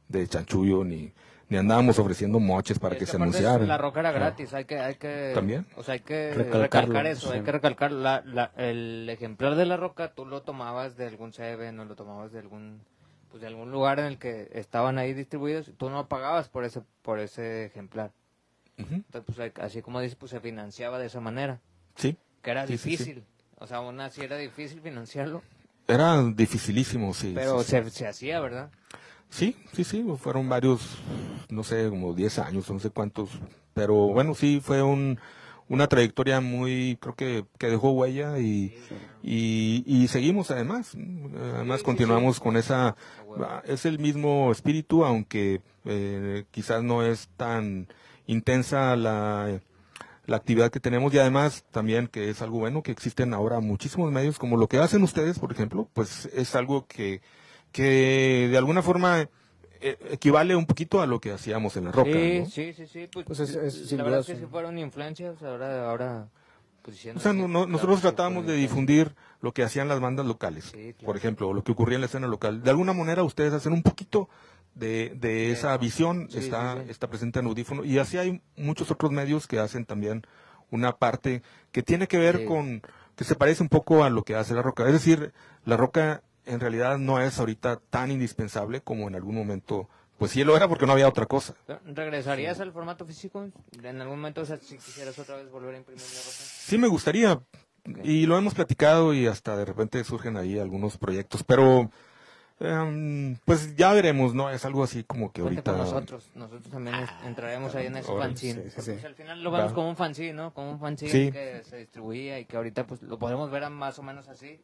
[0.07, 1.11] de chanchullo, ni,
[1.49, 3.67] ni andábamos ofreciendo moches para que se aparte anunciaran.
[3.67, 5.31] La roca era gratis, hay que, hay que...
[5.33, 5.65] ¿También?
[5.75, 7.37] O sea, hay que recalcar eso, sí.
[7.37, 11.33] hay que recalcar la, la- el ejemplar de la roca, tú lo tomabas de algún
[11.33, 12.81] Seven o lo tomabas de algún
[13.37, 16.81] pues de algún lugar en el que estaban ahí distribuidos, tú no pagabas por ese
[17.03, 18.11] por ese ejemplar.
[18.77, 21.59] Entonces, pues, así como dices, pues se financiaba de esa manera,
[21.95, 22.89] Sí, que era Sí, sí, sí.
[22.89, 23.23] difícil.
[23.59, 25.41] O sea, aún así era difícil financiarlo,
[25.87, 27.31] era dificilísimo, sí.
[27.35, 27.61] pero.
[27.63, 28.69] Se, se hacía, ¿verdad?
[29.29, 30.97] Sí, sí, sí, fueron varios,
[31.49, 33.29] no sé, como 10 años, no sé cuántos,
[33.73, 35.19] pero bueno, sí, fue un,
[35.69, 38.73] una trayectoria muy, creo que, que dejó huella y,
[39.21, 40.95] y, y seguimos además,
[41.35, 42.95] además continuamos con esa,
[43.65, 47.87] es el mismo espíritu, aunque eh, quizás no es tan
[48.25, 49.59] intensa la,
[50.25, 54.11] la actividad que tenemos y además también que es algo bueno que existen ahora muchísimos
[54.11, 57.21] medios como lo que hacen ustedes, por ejemplo, pues es algo que,
[57.71, 59.29] que de alguna forma
[59.79, 62.09] eh, equivale un poquito a lo que hacíamos en la roca.
[62.11, 62.45] sí, ¿no?
[62.47, 66.27] sí, sí, sí, pues, Pues es- la verdad es que sí fueron influencias, ahora, ahora,
[66.87, 70.65] pues O sea, no- no- nosotros tratábamos de difundir lo que hacían las bandas locales,
[70.73, 71.05] Sí, claro.
[71.05, 72.63] por ejemplo, lo que ocurría en la escena local.
[72.63, 74.29] De alguna manera ustedes hacen un poquito
[74.73, 77.83] de, de esa visión, Sí, está, está presente en Audífono.
[77.83, 80.23] Y así hay muchos otros medios que hacen también
[80.71, 81.41] una parte
[81.73, 82.81] que tiene que ver con,
[83.17, 84.85] que se parece un poco a lo que hace la roca.
[84.85, 85.33] Es decir,
[85.65, 90.43] la roca en realidad no es ahorita tan indispensable como en algún momento, pues sí
[90.43, 91.53] lo era porque no había otra cosa.
[91.85, 93.49] ¿Regresarías al formato físico?
[93.83, 96.31] En algún momento, o sea, si quisieras otra vez volver a imprimir la ropa.
[96.31, 97.39] Sí me gustaría,
[98.03, 101.89] y lo hemos platicado y hasta de repente surgen ahí algunos proyectos, pero
[102.59, 104.49] em, pues ya veremos, ¿no?
[104.49, 105.71] Es algo así como que ahorita...
[105.71, 108.63] con nosotros, nosotros también es- entraremos ahí en ese Órale, fanzine.
[108.63, 108.91] sí, sí, sí.
[108.93, 109.75] pues, al final lo vemos Va.
[109.75, 110.53] como un fanzine, ¿no?
[110.53, 111.31] Como un fanzine Sí.
[111.31, 114.59] que se distribuía y que ahorita pues lo podemos ver más o menos así.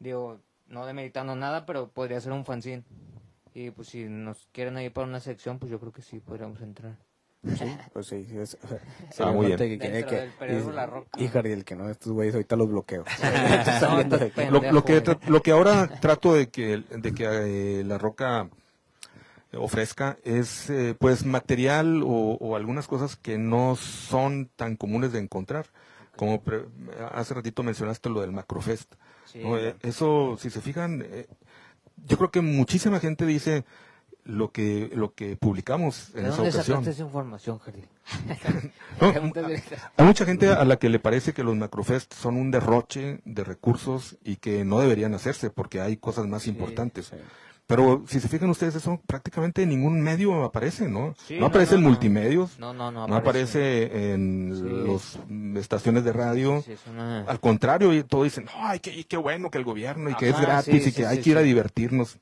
[0.00, 2.82] Digo, no demeritando nada, pero podría ser un fanzine.
[3.58, 6.60] Y pues si nos quieren ahí para una sección, pues yo creo que sí podríamos
[6.60, 6.96] entrar.
[7.56, 8.24] Sí, pues sí.
[8.28, 8.56] sí, es-
[9.18, 9.58] Ah, muy bien.
[9.58, 11.20] que- que- que- y- La Roca.
[11.20, 13.04] Hija del que no, estos güeyes ahorita los bloqueo.
[13.80, 14.02] No,
[14.50, 18.48] Lo, lo que, tra- lo que ahora trato de que, de que eh, la roca
[19.54, 25.66] ofrezca es eh, pues material o, algunas cosas que no son tan comunes de encontrar.
[26.16, 26.42] Como
[27.12, 28.94] hace ratito mencionaste lo del Macrofest.
[29.34, 31.26] Eh, eso, si se fijan, eh,
[32.06, 33.64] yo creo que muchísima gente dice
[34.24, 36.86] lo que lo que publicamos en ¿De esa dónde ocasión.
[36.86, 37.84] esa información, Jerry?
[39.00, 39.20] hay
[40.04, 44.18] mucha gente a la que le parece que los Macrofest son un derroche de recursos
[44.22, 47.10] y que no deberían hacerse porque hay cosas más importantes.
[47.68, 51.14] Pero si se fijan ustedes, eso prácticamente en ningún medio aparece, ¿no?
[51.38, 54.94] no aparece en multimedios, no, no, no, aparece, en
[55.54, 56.64] las estaciones de radio.
[57.26, 60.40] Al contrario, y todos dicen, ay, qué, qué bueno que el gobierno y que es
[60.40, 62.16] gratis y que hay que ir a divertirnos.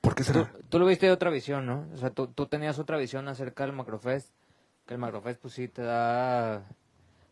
[0.00, 0.50] ¿Por qué será?
[0.70, 1.84] Tú, lo viste de otra visión, ¿no?
[1.92, 4.30] O sea, tú, tú tenías otra visión acerca del Macrofest,
[4.86, 6.64] que el Macrofest pues sí te da,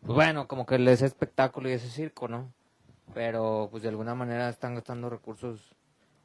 [0.01, 2.53] pues bueno, como que ese espectáculo y ese circo, ¿no?
[3.15, 5.73] Pero pues de alguna manera están gastando recursos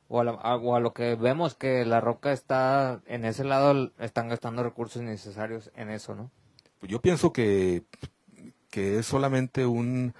[0.08, 5.02] o a, lo que vemos que la roca está en ese lado, están gastando recursos
[5.02, 6.30] necesarios en eso, ¿no?
[6.78, 7.84] Pues yo pienso que,
[8.70, 10.14] que es solamente un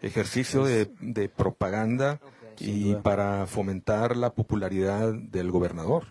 [0.00, 2.20] ejercicio de, de propaganda
[2.58, 6.04] y para fomentar la popularidad del gobernador.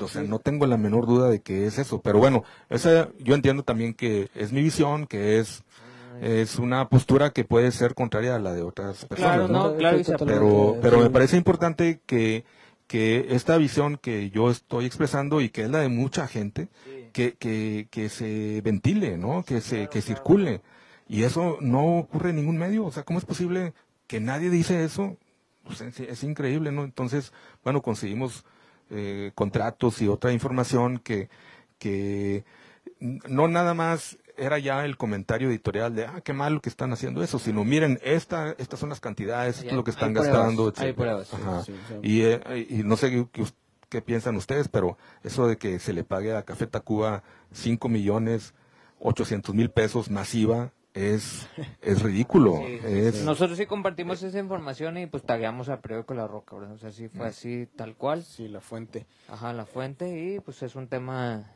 [0.00, 2.00] O sea, no tengo la menor duda de que es eso.
[2.00, 5.64] Pero bueno, esa, yo entiendo también que es mi visión, que es
[6.22, 9.48] es una postura que puede ser contraria a la de otras personas.
[9.48, 12.44] Claro, claro, pero, pero me parece importante que,
[12.86, 16.68] que esta visión que yo estoy expresando y que es la de mucha gente,
[17.12, 19.44] que, que, que se ventile, ¿no?
[19.44, 20.60] Que se, que circule.
[21.08, 22.84] Y eso no ocurre en ningún medio.
[22.84, 23.74] O sea, ¿cómo es posible
[24.06, 25.16] que nadie dice eso?
[25.64, 26.84] Pues es, increíble, ¿no?
[26.84, 27.32] Entonces,
[27.64, 28.44] bueno, conseguimos
[28.90, 31.30] eh, contratos y otra información que,
[31.80, 32.44] que
[33.00, 37.22] no nada más era ya el comentario editorial de, ah, qué malo que están haciendo
[37.22, 40.72] eso, sino miren, esta, estas son las cantidades, esto es lo que están gastando,
[42.02, 43.26] y, eh, y, no sé
[43.88, 47.22] qué, piensan ustedes, pero eso de que se le pague a Café Tacuba
[47.52, 48.54] 5 millones
[49.02, 51.48] 800 mil pesos masiva, es,
[51.82, 52.60] es ridículo.
[53.24, 57.08] Nosotros sí compartimos esa información y pues tagueamos al periódico La Roca, O sea, sí
[57.08, 57.28] fue mm.
[57.28, 58.22] así, tal cual.
[58.22, 59.06] Sí, la fuente.
[59.28, 61.50] Ajá, la fuente y pues es un tema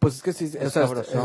[0.00, 0.76] pues es que sí, es,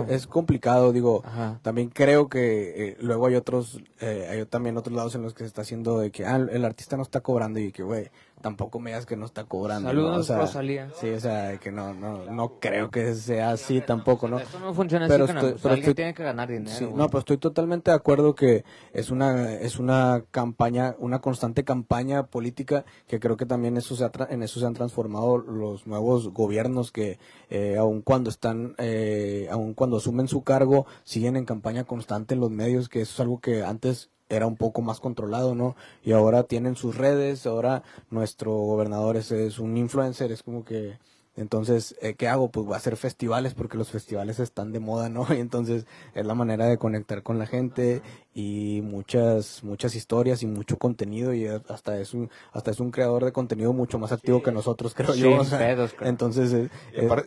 [0.09, 1.23] es, complicado, digo,
[1.61, 5.45] también creo que eh, luego hay otros, eh, hay también otros lados en los que
[5.45, 8.11] se está haciendo de que, ah, el artista no está cobrando y que, güey,
[8.46, 9.89] tampoco me digas que no está cobrando.
[9.89, 10.38] Saludos, ¿no?
[10.38, 10.91] Rosalía.
[11.02, 14.38] Sí, o sea, que no, no, no creo que sea así tampoco, ¿no?
[14.38, 16.70] Eso no funciona pero así, estoy, pero alguien tiene que ganar dinero.
[16.78, 21.64] Sí, no, pero estoy totalmente de acuerdo que es una, es una campaña, una constante
[21.64, 26.30] campaña política que creo que también eso se en eso se han transformado los nuevos
[26.30, 27.18] gobiernos que
[27.50, 32.41] eh, aun cuando están, eh, aun cuando asumen su cargo, siguen en campaña constante en
[32.41, 35.76] los medios, que eso es algo que antes era un poco más controlado, ¿no?
[36.03, 40.97] Y ahora tienen sus redes, ahora nuestro gobernador es, es un influencer, es como que,
[41.38, 42.49] entonces, eh, ¿qué hago?
[42.49, 45.28] Pues voy a hacer festivales porque los festivales están de moda, ¿no?
[45.36, 48.01] Y entonces es la manera de conectar con la gente
[48.34, 53.23] y muchas muchas historias y mucho contenido y hasta es un hasta es un creador
[53.26, 55.41] de contenido mucho más activo que nosotros, creo yo.
[56.01, 56.69] Entonces, eh,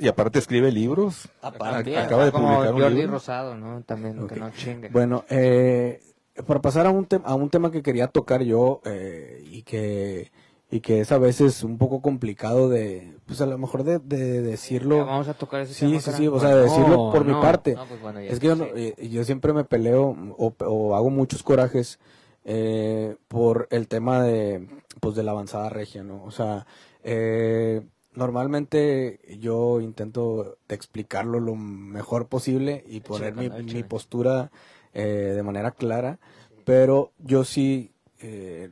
[0.00, 1.28] y, aparte, escribe libros.
[1.42, 3.12] Aparte, acaba de publicar un libro.
[3.12, 3.82] Rosado, ¿no?
[3.82, 4.88] También que no chingue.
[4.88, 6.00] Bueno, eh
[6.46, 10.30] para pasar a un, a un tema que quería tocar yo eh, y que
[10.70, 14.42] y que es a veces un poco complicado de, pues a lo mejor de, de
[14.42, 14.98] decirlo.
[15.06, 16.00] vamos a tocar ese sí, tema.
[16.00, 17.74] Sí, sí, o sea, de decirlo por mi parte.
[18.02, 21.98] Pues es que yo, yo, siempre me peleo o, o hago muchos corajes
[22.44, 24.68] eh, por el tema de,
[25.00, 26.22] pues de la avanzada regia, ¿no?
[26.24, 26.66] O sea,
[27.02, 27.82] eh,
[28.12, 34.50] normalmente yo intento explicarlo lo mejor posible y poner mi, mi postura
[34.94, 36.18] eh, de manera clara,
[36.64, 38.70] pero yo sí, eh,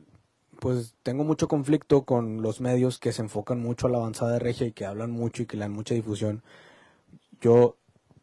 [0.59, 4.39] pues tengo mucho conflicto con los medios que se enfocan mucho a la avanzada de
[4.39, 6.43] regia y que hablan mucho y que le dan mucha difusión.
[7.41, 7.77] Yo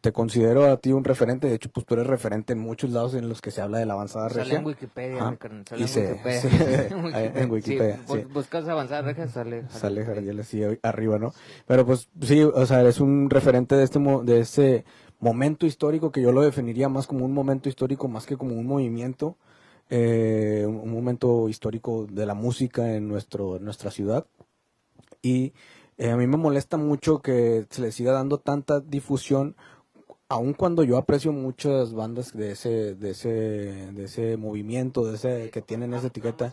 [0.04, 3.14] te considero a ti un referente, de hecho, pues tú eres referente en muchos lados
[3.14, 4.44] en los que se habla de la avanzada regia.
[4.44, 7.40] Sale en Wikipedia, sale en Wikipedia.
[7.40, 8.00] en Wikipedia.
[8.30, 9.64] buscas avanzada regia, sale.
[9.70, 11.32] Sale Jardiel así arriba, ¿no?
[11.66, 14.84] Pero pues sí, o sea, eres un referente de este, de este
[15.24, 18.66] momento histórico que yo lo definiría más como un momento histórico más que como un
[18.66, 19.36] movimiento,
[19.88, 24.26] eh, un momento histórico de la música en nuestro, nuestra ciudad.
[25.22, 25.54] Y
[25.96, 29.56] eh, a mí me molesta mucho que se le siga dando tanta difusión,
[30.28, 33.28] aun cuando yo aprecio muchas bandas de ese, de ese,
[33.92, 36.52] de ese movimiento, de ese, que tienen esa etiqueta.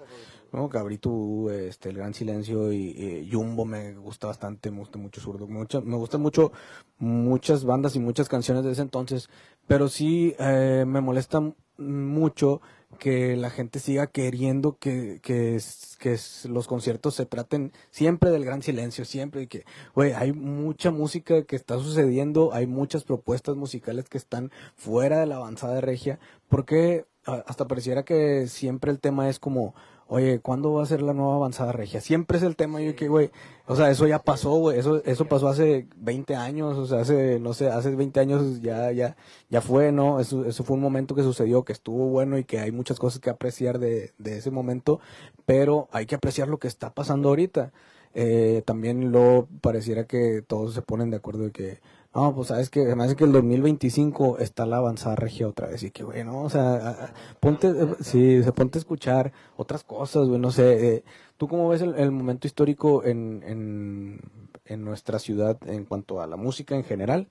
[0.51, 0.69] ¿No?
[0.69, 5.95] Cabrito, este, El Gran Silencio y, Jumbo me gusta bastante, me gusta mucho Zurdo, me
[5.95, 6.51] gustan mucho
[6.97, 9.29] muchas bandas y muchas canciones de ese entonces,
[9.67, 11.41] pero sí eh, me molesta
[11.77, 12.61] mucho
[12.99, 15.59] que la gente siga queriendo que, que,
[15.97, 21.43] que los conciertos se traten siempre del gran silencio, siempre que, güey, hay mucha música
[21.43, 27.05] que está sucediendo, hay muchas propuestas musicales que están fuera de la avanzada regia, porque
[27.25, 29.73] hasta pareciera que siempre el tema es como,
[30.11, 32.01] oye, ¿cuándo va a ser la nueva avanzada regia?
[32.01, 33.31] Siempre es el tema, yo que, güey,
[33.65, 37.39] o sea, eso ya pasó, güey, eso, eso pasó hace 20 años, o sea, hace,
[37.39, 39.15] no sé, hace 20 años ya, ya,
[39.49, 40.19] ya fue, ¿no?
[40.19, 43.21] Eso, eso fue un momento que sucedió, que estuvo bueno y que hay muchas cosas
[43.21, 44.99] que apreciar de, de ese momento,
[45.45, 47.71] pero hay que apreciar lo que está pasando ahorita.
[48.13, 51.79] Eh, también lo pareciera que todos se ponen de acuerdo de que,
[52.13, 55.91] no, pues sabes que además que el 2025 está la avanzada regia otra vez y
[55.91, 60.51] que bueno, o sea, ponte, eh, sí, se ponte a escuchar otras cosas, güey, no
[60.51, 61.03] sé, eh,
[61.37, 64.19] ¿tú cómo ves el, momento histórico en, en,
[64.65, 67.29] en, nuestra ciudad en cuanto a la música en general?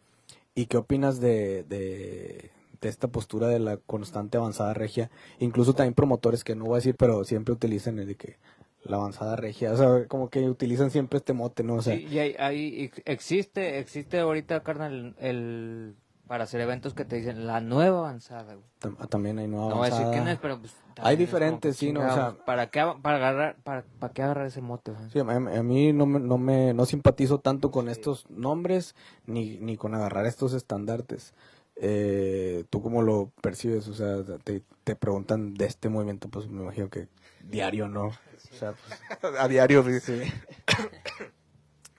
[0.55, 2.51] ¿Y qué opinas de, de,
[2.81, 5.11] de esta postura de la constante avanzada regia?
[5.41, 8.39] Incluso también promotores que no voy a decir, pero siempre utilizan el de que
[8.85, 11.75] la avanzada regia, o sea, como que utilizan siempre este mote, ¿no?
[11.75, 17.17] O sea, sí, y ahí, existe, existe ahorita, carnal, el, para hacer eventos que te
[17.17, 20.03] dicen la nueva avanzada, ah, También hay nueva no avanzada.
[20.03, 22.07] No voy a decir quién es, pero pues, Hay diferentes, sí, ¿no?
[22.07, 24.93] O sea, ¿para qué, para agarrar, para, para qué agarrar ese mote?
[25.13, 28.95] Sí, a, mí no me, no me, no simpatizo tanto con estos nombres,
[29.27, 31.35] ni, ni con agarrar estos estandartes.
[31.75, 33.89] Eh, ¿Tú cómo lo percibes?
[33.89, 37.09] O sea, te, te preguntan de este movimiento, pues me imagino que
[37.43, 38.13] diario, ¿no?
[38.51, 38.63] Pues,
[39.39, 39.85] a diario,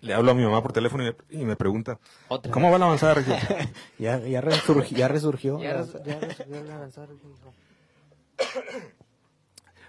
[0.02, 2.00] Le hablo a mi mamá por teléfono y me, pregunta,
[2.52, 3.38] ¿cómo va la avanzada región?
[4.00, 5.60] ya, ya, resurgió, ya resurgió.
[5.60, 7.08] la avanzada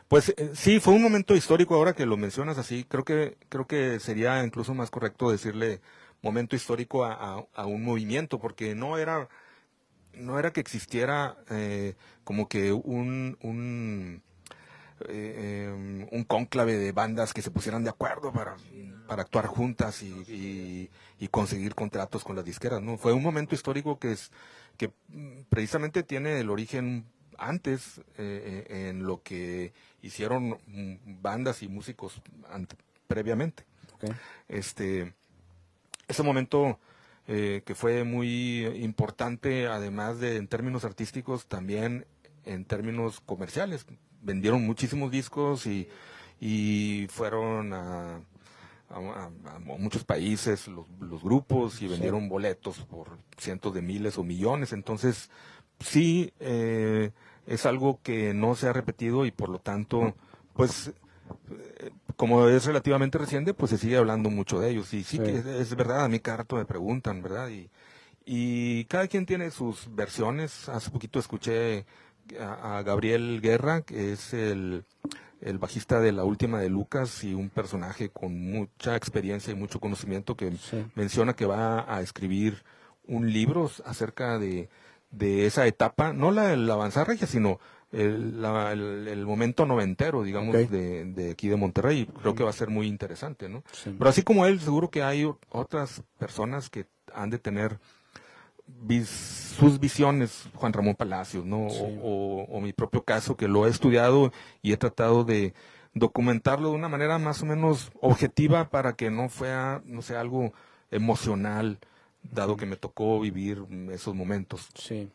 [0.08, 2.84] Pues eh, sí, fue un momento histórico ahora que lo mencionas así.
[2.84, 5.80] Creo que creo que sería incluso más correcto decirle
[6.20, 9.30] momento histórico a, un movimiento, porque no era
[10.12, 11.94] no era que existiera eh,
[12.24, 14.22] como que un, un
[15.08, 18.56] eh, un cónclave de bandas que se pusieran de acuerdo para,
[19.06, 20.90] para actuar juntas y,
[21.30, 22.82] conseguir contratos con las disqueras.
[22.82, 22.98] ¿no?
[22.98, 24.30] Fue un momento histórico que, es,
[24.76, 24.92] que
[25.48, 27.06] precisamente tiene el origen
[27.38, 29.72] antes eh, eh, en lo que
[30.02, 30.58] hicieron
[31.22, 32.20] bandas y músicos
[33.06, 33.64] previamente.
[34.48, 35.14] Este,
[36.08, 36.78] ese momento
[37.24, 42.04] que fue muy importante, además de en términos artísticos, también
[42.44, 43.86] en términos comerciales
[44.22, 45.88] vendieron muchísimos discos y,
[46.40, 48.20] y fueron a,
[48.90, 54.72] a, muchos países los, los, grupos y vendieron boletos por cientos de miles o millones.
[54.72, 55.30] Entonces,
[55.80, 57.10] sí, eh,
[57.46, 60.14] es algo que no se ha repetido y por lo tanto,
[60.54, 60.92] pues,
[61.78, 64.92] eh, como es relativamente reciente, pues se sigue hablando mucho de ellos.
[64.94, 67.48] Y sí, que es, verdad, a mí cada rato me preguntan, ¿verdad?
[67.48, 67.70] Y,
[68.24, 70.68] y cada quien tiene sus versiones.
[70.68, 71.86] Hace poquito escuché
[72.40, 74.84] a, Gabriel Guerra, que es el,
[75.58, 80.36] bajista de la última de Lucas y un personaje con mucha experiencia y mucho conocimiento
[80.36, 80.52] que
[80.94, 82.62] menciona que va a escribir
[83.06, 84.68] un libro acerca de,
[85.18, 87.58] esa etapa, no la, la avanzar regia, sino
[87.92, 88.42] el,
[89.08, 92.08] el, momento noventero, digamos, de, de, aquí de Monterrey.
[92.20, 93.62] Creo que va a ser muy interesante, ¿no?
[93.84, 97.78] Pero así como él, seguro que hay otras personas que han de tener
[99.06, 101.66] sus visiones, Juan Ramón Palacios, ¿no?
[102.02, 104.32] O, mi propio caso, que lo he estudiado
[104.62, 105.54] y he tratado de
[105.94, 110.52] documentarlo de una manera más o menos objetiva para que no fuera, no sea algo
[110.90, 111.78] emocional,
[112.22, 114.68] dado que me tocó vivir esos momentos.
[114.74, 115.10] Sí.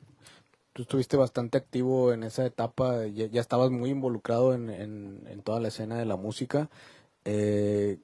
[0.74, 5.70] Tú estuviste bastante activo en esa etapa, ya, estabas muy involucrado en, en, toda la
[5.70, 6.70] escena de la música.
[7.26, 7.98] Eh,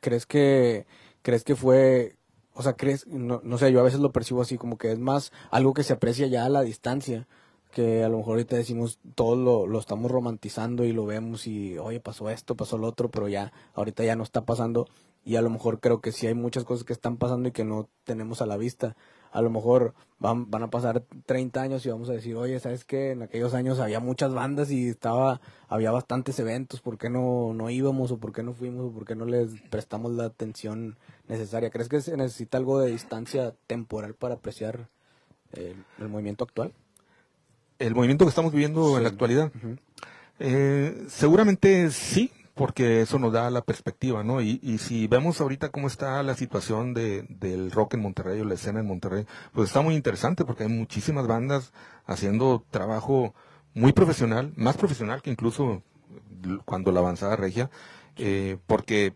[0.00, 0.86] ¿Crees que
[1.22, 2.16] crees que fue
[2.58, 4.98] o sea, crees, no, no sé, yo a veces lo percibo así, como que es
[4.98, 7.28] más algo que se aprecia ya a la distancia,
[7.70, 11.78] que a lo mejor ahorita decimos, todo lo, lo estamos romantizando y lo vemos y,
[11.78, 14.88] oye, pasó esto, pasó lo otro, pero ya, ahorita ya no está pasando
[15.24, 17.64] y a lo mejor creo que sí hay muchas cosas que están pasando y que
[17.64, 18.96] no tenemos a la vista
[19.30, 22.84] a lo mejor van, van a pasar 30 años y vamos a decir, oye, ¿sabes
[22.84, 23.12] qué?
[23.12, 27.70] En aquellos años había muchas bandas y estaba, había bastantes eventos, ¿por qué no, no
[27.70, 30.96] íbamos o por qué no fuimos o por qué no les prestamos la atención
[31.28, 31.70] necesaria?
[31.70, 34.88] ¿Crees que se necesita algo de distancia temporal para apreciar
[35.52, 36.72] el, movimiento actual?
[37.78, 39.52] El movimiento que estamos viviendo en la actualidad.
[40.40, 44.40] Eh, seguramente sí, porque eso nos da la perspectiva, ¿no?
[44.40, 48.44] Y, y si vemos ahorita cómo está la situación de, del rock en Monterrey o
[48.44, 51.72] la escena en Monterrey, pues está muy interesante porque hay muchísimas bandas
[52.06, 53.34] haciendo trabajo
[53.74, 55.82] muy profesional, más profesional que incluso
[56.64, 57.70] cuando la avanzada regia,
[58.16, 59.14] eh, porque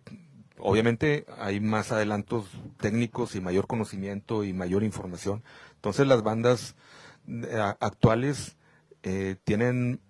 [0.62, 2.46] obviamente hay más adelantos
[2.78, 5.42] técnicos y mayor conocimiento y mayor información.
[5.74, 6.76] Entonces las bandas
[7.28, 8.56] eh, actuales
[9.02, 10.00] eh, tienen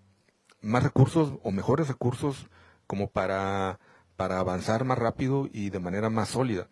[0.60, 2.46] más recursos o mejores recursos
[2.86, 3.80] como para,
[4.16, 6.68] para avanzar más rápido y de manera más sólida.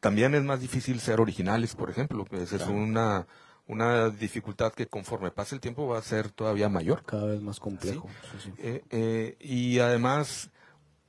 [0.00, 3.26] También es más difícil ser originales, por ejemplo, esa es una,
[3.66, 7.04] una dificultad que conforme pase el tiempo va a ser todavía mayor.
[7.04, 8.08] Cada vez más complejo.
[8.32, 8.52] sí, sí.
[8.58, 10.50] Eh, eh, y además,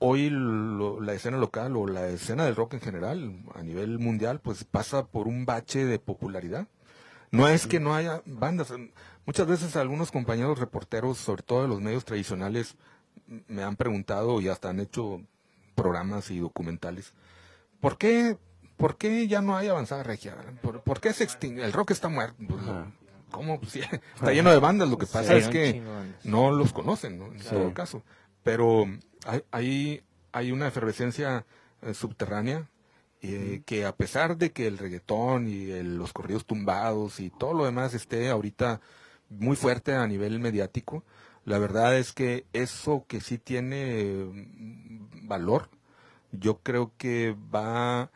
[0.05, 4.41] hoy lo- la escena local o la escena del rock en general, a nivel mundial,
[4.41, 6.67] pues pasa por un bache de popularidad.
[7.31, 8.73] No es que no haya bandas.
[9.25, 12.75] Muchas veces algunos compañeros reporteros, sobre todo de los medios tradicionales,
[13.47, 15.21] me han preguntado y hasta han hecho
[15.73, 17.13] programas y documentales.
[17.79, 18.37] ¿Por qué,
[18.77, 20.35] por qué ya no hay avanzada regia?
[20.61, 21.63] ¿Por, por qué se extingue?
[21.63, 22.35] El rock está muerto.
[22.47, 22.91] Pues, Ajá.
[23.31, 23.59] ¿Cómo?
[23.61, 24.89] Pues, está lleno de bandas.
[24.89, 25.81] Lo que pasa Sí, es que
[26.25, 27.27] no los conocen, ¿no?
[27.27, 27.49] En Sí.
[27.49, 28.03] todo caso.
[28.43, 28.85] Pero
[29.51, 31.45] hay, hay, una efervescencia
[31.81, 32.69] eh, subterránea
[33.21, 37.53] eh, que a pesar de que el reggaetón y el- los corridos tumbados y todo
[37.53, 38.81] lo demás esté ahorita
[39.29, 41.03] muy fuerte a nivel mediático,
[41.45, 45.69] la verdad es que eso que sí tiene mm, valor,
[46.31, 48.11] yo creo que va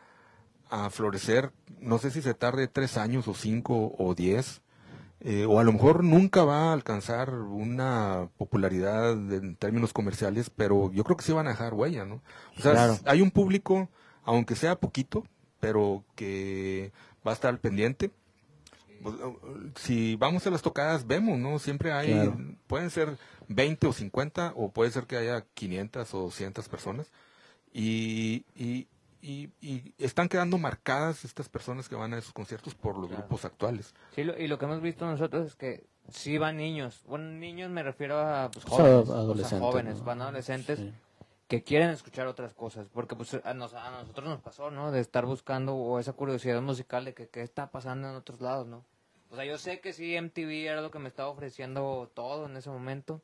[0.70, 4.60] a florecer, no sé si se tarde tres años o cinco o diez,
[5.20, 10.92] eh, o a lo mejor nunca va a alcanzar una popularidad en términos comerciales, pero
[10.92, 12.22] yo creo que sí van a dejar huella, ¿no?
[12.56, 12.98] O sea, Claro.
[13.04, 13.88] hay un público,
[14.24, 15.24] aunque sea poquito,
[15.60, 16.92] pero que
[17.26, 18.10] va a estar al pendiente.
[19.02, 21.58] Pues, uh, Si vamos a las tocadas, vemos, ¿no?
[21.58, 22.36] Siempre hay, Claro.
[22.66, 23.16] pueden ser
[23.48, 27.06] 20 o 50, o puede ser que haya 500 o 200 personas.
[27.72, 28.86] Y, y,
[29.20, 33.22] y, y están quedando marcadas estas personas que van a esos conciertos por los Claro.
[33.22, 33.94] grupos actuales.
[34.14, 37.02] Sí, lo- y lo que hemos visto nosotros es que sí van niños.
[37.06, 39.02] Bueno, niños me refiero a pues, O sea, jóvenes.
[39.02, 40.04] o sea, adolescentes, jóvenes, ¿no?
[40.04, 40.92] van adolescentes Sí.
[41.48, 42.88] que quieren escuchar otras cosas.
[42.92, 44.90] Porque pues a, nos- a nosotros nos pasó, ¿no?
[44.92, 48.66] De estar buscando o esa curiosidad musical de que qué está pasando en otros lados,
[48.66, 48.84] ¿no?
[49.30, 52.56] O sea, yo sé que sí, MTV era lo que me estaba ofreciendo todo en
[52.56, 53.20] ese momento.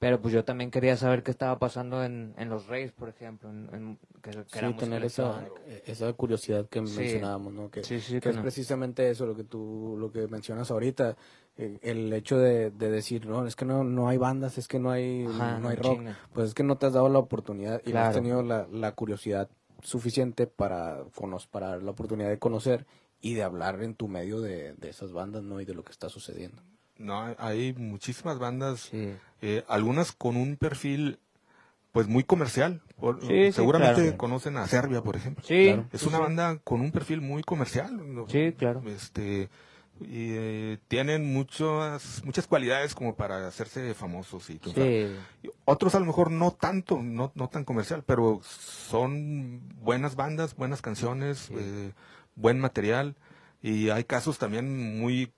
[0.00, 3.50] Pero pues yo también quería saber qué estaba pasando en, en Los Reyes, por ejemplo.
[3.50, 5.82] En, en- que, que Sí, tener esa, electrónica.
[5.92, 6.96] esa curiosidad que Sí.
[6.96, 7.70] mencionábamos, ¿no?
[7.70, 8.40] Que, Sí, que es no.
[8.42, 11.16] precisamente eso lo que tú, lo que mencionas ahorita,
[11.58, 14.78] eh, el hecho de, de decir, no, es que no, no hay bandas, es que
[14.78, 16.00] no hay, Ajá, no hay rock,
[16.32, 18.92] pues es que no te has dado la oportunidad y no has tenido la, la
[18.94, 19.50] curiosidad
[19.82, 21.04] suficiente para,
[21.50, 22.86] para la oportunidad de conocer
[23.20, 25.60] y de hablar en tu medio de, de esas bandas, ¿no?
[25.60, 26.62] Y de lo que está sucediendo.
[27.00, 29.14] No, hay- muchísimas bandas, Sí.
[29.42, 31.18] eh, algunas con un perfil
[31.92, 32.82] pues muy comercial.
[33.00, 34.16] Por- Sí, sí, seguramente claro.
[34.16, 35.42] conocen a Serbia, por ejemplo.
[35.44, 35.86] Sí, Claro.
[35.92, 36.22] Es una sí.
[36.22, 38.14] banda con un perfil muy comercial.
[38.14, 38.28] ¿no?
[38.28, 38.80] Sí, claro.
[38.86, 39.48] Este,
[40.00, 44.60] y, eh, tienen muchas muchas cualidades como para hacerse famosos y.
[44.74, 45.16] Sí.
[45.42, 50.54] Y Otros a lo mejor no tanto, no, no tan comercial, pero son buenas bandas,
[50.54, 51.92] buenas canciones, eh,
[52.36, 53.16] buen material.
[53.62, 55.32] Y hay casos también muy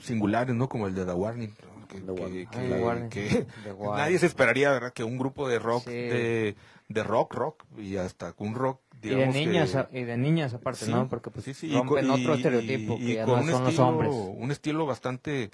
[0.00, 0.68] singulares, ¿no?
[0.68, 1.52] Como el de The Warning.
[1.88, 2.46] Que, The que- Warning.
[2.48, 3.08] que- The Warning.
[3.10, 3.96] que The Warning.
[4.04, 4.92] nadie se esperaría, ¿verdad?
[4.92, 5.90] Que un grupo de rock, Sí.
[5.92, 6.56] de,
[6.88, 10.54] de rock, rock, y hasta un rock, Y de digamos niñas, que- y de niñas
[10.54, 11.08] aparte, Sí, ¿no?
[11.08, 13.68] Porque pues sí, sí, rompen otro y- estereotipo que ya con no un son los
[13.70, 14.12] estilo, hombres.
[14.12, 15.50] Un estilo bastante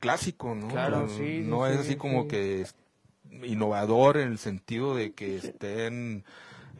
[0.00, 0.68] clásico, ¿no?
[0.68, 2.66] Claro, No- sí, No sí, es así como que
[3.42, 6.24] innovador en el sentido de que estén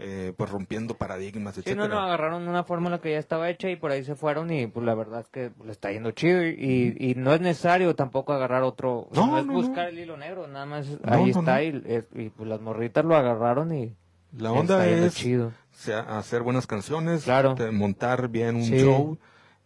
[0.02, 1.86] eh, pues rompiendo paradigmas, Sí, etcétera.
[1.88, 4.66] no, no, agarraron una fórmula que ya estaba hecha y por ahí se fueron y
[4.66, 8.32] pues la verdad es que le está yendo chido y, y, no es necesario tampoco
[8.32, 9.88] agarrar otro, No, no, es no, buscar no.
[9.90, 11.62] el hilo negro, nada más ahí está.
[11.62, 11.82] Y,
[12.14, 13.94] y, pues las morritas lo agarraron y
[14.38, 15.52] La onda está yendo es chido.
[15.72, 17.54] sea, hacer buenas canciones, Claro.
[17.72, 18.78] montar bien un Sí.
[18.80, 19.18] show.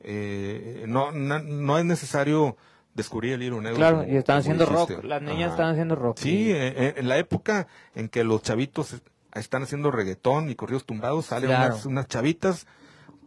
[0.07, 2.57] Eh, no, no es necesario
[2.95, 3.77] descubrir el hilo negro.
[3.77, 4.95] Claro, como- y están haciendo dijiste.
[4.97, 5.51] rock, las niñas Ajá.
[5.51, 6.19] están haciendo rock.
[6.19, 9.03] Sí, y- eh, en la época en que los chavitos
[9.35, 11.75] están haciendo reggaetón y corridos tumbados, salen Claro.
[11.75, 12.67] unas, unas chavitas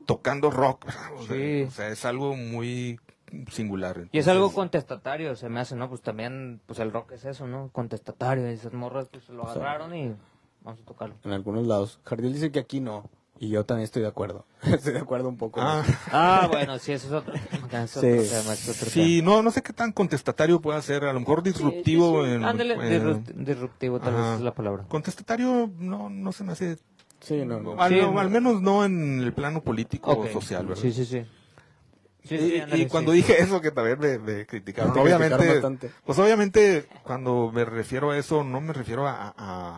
[0.06, 0.86] tocando rock.
[1.16, 1.64] O sea, Sí.
[1.64, 3.00] o sea, es algo muy
[3.52, 4.08] singular.
[4.12, 5.90] Y es algo contestatario, se me hace, ¿no?
[5.90, 7.70] Pues también, pues el rock es eso, ¿no?
[7.74, 10.16] Contestatario, y esas morras pues lo sea, agarraron y
[10.64, 11.16] vamos a tocarlo.
[11.26, 12.00] En algunos lados.
[12.06, 13.10] Jardín dice que aquí no.
[13.40, 14.46] Y yo también estoy de acuerdo.
[14.64, 15.60] estoy de acuerdo un poco.
[15.62, 17.84] Ah, Ah, bueno, sí, eso es otro tema.
[17.84, 18.30] es otro Sí.
[18.30, 21.44] tema, es otro sí, no, no sé qué tan contestatario puede ser, a lo mejor
[21.44, 22.24] disruptivo.
[22.24, 22.36] Sí, sí, sí.
[22.36, 24.30] en- Ándale, en- disrupt- disruptivo tal Ajá.
[24.32, 24.86] vez es la palabra.
[24.88, 26.78] Contestatario no, no se me hace,
[27.20, 27.82] Sí, no, no.
[27.82, 28.20] al, Sí, no, no.
[28.20, 30.26] al menos no en el plano político Ok.
[30.26, 30.82] o social, ¿verdad?
[30.82, 31.26] Sí, sí, sí.
[32.28, 33.18] Sí, y, sí, y ándale, cuando sí.
[33.18, 35.00] dije eso que también me, me criticaron, Te criticaron
[35.40, 39.30] obviamente, pues obviamente cuando me refiero a eso no me refiero a,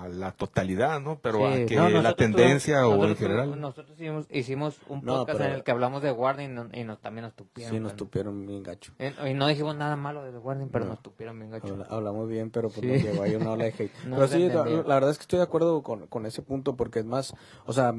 [0.04, 1.20] a la totalidad, ¿no?
[1.20, 1.64] Pero Sí.
[1.64, 3.60] a que No, la tendencia o en general.
[3.60, 6.70] Nosotros hicimos, hicimos un No, podcast pero- en el que hablamos de Warning y, no-
[6.74, 7.74] y nos, también nos tupieron.
[7.74, 8.94] Sí, nos tupieron bien gacho.
[9.00, 10.92] Eh, Y no dijimos nada malo de The Warning, pero No.
[10.92, 11.74] nos tupieron bien gacho.
[11.74, 12.88] Habla- hablamos bien, pero pues Sí.
[12.88, 13.92] nos llegó ahí una ola de hate.
[14.08, 14.64] No pero sí, la,
[14.96, 17.34] verdad es que estoy de acuerdo con, con ese punto porque es más,
[17.66, 17.94] o sea,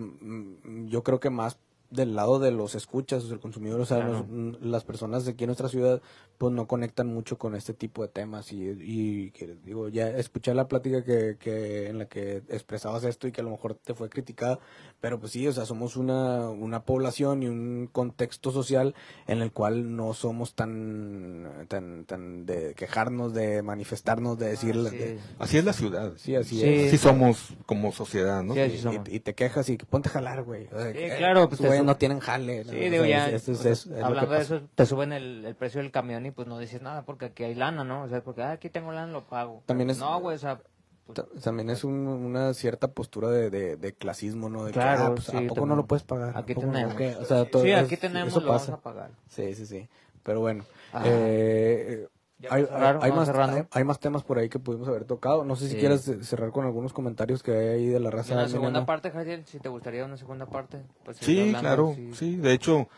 [0.87, 1.59] yo creo que más
[1.91, 4.27] del lado de los escuchas, o el consumidor, o sea, Claro.
[4.29, 6.01] nos- las personas de aquí en nuestra ciudad,
[6.39, 10.55] pues no conectan mucho con este tipo de temas y, y que digo, ya escuché
[10.55, 13.93] la plática que, que en la que expresabas esto y que a lo mejor te
[13.95, 14.59] fue criticada,
[15.01, 18.95] pero pues sí, o sea, somos una, una población y un contexto social
[19.27, 24.89] en el cual no somos tan, tan, tan de quejarnos, de manifestarnos, de decir, Ah,
[24.91, 24.97] Sí.
[24.97, 26.13] de- Así es la ciudad.
[26.17, 26.65] sí, así Sí.
[26.73, 26.89] es.
[26.89, 28.55] Así somos como sociedad, ¿no?
[28.55, 29.09] Sí, así Y- somos.
[29.09, 30.67] y, y te quejas y que ponte a jalar, güey.
[30.73, 32.65] O sea, Sí, que, claro, pues, no tienen jale.
[32.65, 32.73] ¿no?
[32.73, 36.31] Sí, digo, ya, que hablando de eso, te suben el, el precio del camión y
[36.31, 38.03] pues no dices nada porque aquí hay lana, ¿no?
[38.05, 39.63] O sea, porque ah, aquí tengo lana, lo pago.
[39.67, 40.61] También es- No, güey, o sea,
[41.07, 44.65] pues, Ta- También es un- una cierta postura de, de, de clasismo, ¿no?
[44.65, 46.37] De que, Claro, ah, pues, sí, ¿a poco no lo puedes pagar?
[46.37, 46.73] Aquí ¿A poco no?
[46.73, 46.95] tenemos.
[46.95, 47.17] ¿Qué?
[47.17, 49.11] O sea, todo sí, aquí tenemos, eso lo vamos a pagar.
[49.29, 49.89] Sí, sí, sí.
[50.23, 50.65] Pero bueno,
[51.05, 52.07] eh,
[52.49, 53.57] hay, más, cerrando.
[53.57, 55.45] hay, hay más temas por ahí que pudimos haber tocado.
[55.45, 55.81] No sé si Sí.
[55.81, 58.35] quieres cerrar con algunos comentarios que hay ahí de la raza.
[58.35, 60.83] una segunda parte, Javier, si te gustaría una segunda parte.
[61.05, 62.11] Pues, Sí, hablando, claro, sí.
[62.15, 62.37] sí.
[62.37, 62.89] De hecho,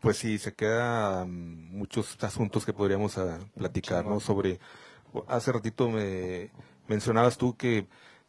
[0.00, 4.20] pues sí, se quedan muchos asuntos que podríamos ah, platicar, ¿no?
[4.20, 4.58] Sobre,
[5.28, 6.50] hace ratito me
[6.88, 7.86] mencionabas tú que,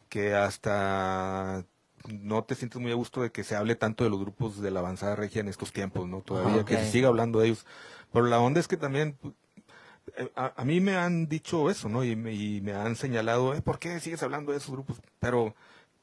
[0.08, 1.64] que hasta
[2.08, 4.70] no te sientes muy a gusto de que se hable tanto de los grupos de
[4.70, 6.20] la avanzada regia en estos tiempos, ¿no?
[6.20, 7.66] Todavía Ah, que se siga hablando de ellos.
[8.12, 9.16] Pero la onda es que también
[10.36, 12.04] a, a mí me han dicho eso, ¿no?
[12.04, 15.00] Y me, y me han señalado, eh, ¿por qué sigues hablando de esos grupos?
[15.18, 15.54] Pero,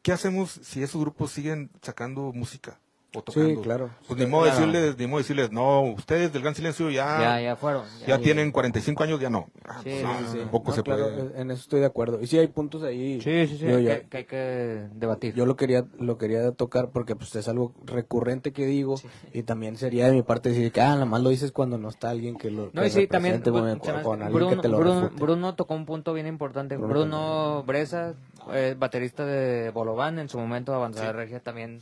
[0.02, 2.80] ¿qué hacemos si esos grupos siguen sacando música
[3.14, 3.62] o tocando?
[3.62, 3.90] claro.
[4.08, 4.60] Pues ni modo, Claro.
[4.68, 7.84] decirles, ni modo decirles, no, ustedes del Gran Silencio ya, Ya, ya, ya fueron.
[8.08, 9.50] Ya, tienen 45 años, ya no.
[9.68, 10.38] Ah, Sí, pues, sí, no, sí, sí.
[10.40, 11.42] Tampoco No, se claro, puede.
[11.42, 12.22] en eso estoy de acuerdo.
[12.22, 13.20] Y sí hay puntos ahí.
[13.22, 15.34] Sí, sí, sí, Digo, que, ya- que hay que debatir.
[15.36, 18.96] Yo lo quería lo quería tocar porque pues es algo recurrente que digo
[19.34, 21.90] y también sería de mi parte decir que ah, nada más lo dices cuando no
[21.90, 24.68] está alguien que lo No, que y sí, también hace- con alguien Bruno, que te
[24.70, 25.10] lo Bruno.
[25.16, 26.78] Bruno tocó un punto bien importante.
[26.78, 28.14] Bruno Bruno, Bresa,
[28.54, 31.82] eh, baterista de Bolobán, en su momento Avanzada Regia, también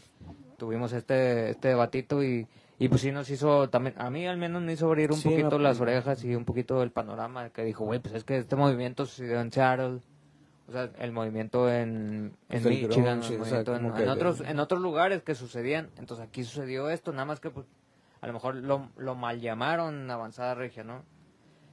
[0.60, 2.48] tuvimos este este debatito y,
[2.78, 5.30] y pues sí nos hizo también, a mí al menos me hizo abrir un Sí,
[5.30, 8.38] poquito no, las orejas y un poquito el panorama que dijo, güey, pues es que
[8.38, 10.02] este movimiento sucedió en Seattle.
[10.68, 13.96] O sea, el movimiento en, en Pues Michigan, grunge, el o sea, movimiento en, como
[13.96, 15.90] que- en otros en otros lugares que sucedían.
[15.98, 17.66] Entonces aquí sucedió esto, nada más que pues
[18.22, 21.02] a lo mejor lo, lo mal llamaron avanzada regia, ¿no?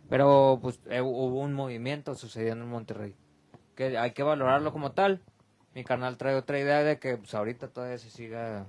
[0.09, 3.15] Pero pues eh, hubo un movimiento sucediendo en Monterrey.
[3.75, 5.21] Que hay que valorarlo como tal.
[5.77, 8.65] Mi canal trae otra idea de que pues ahorita todavía se siga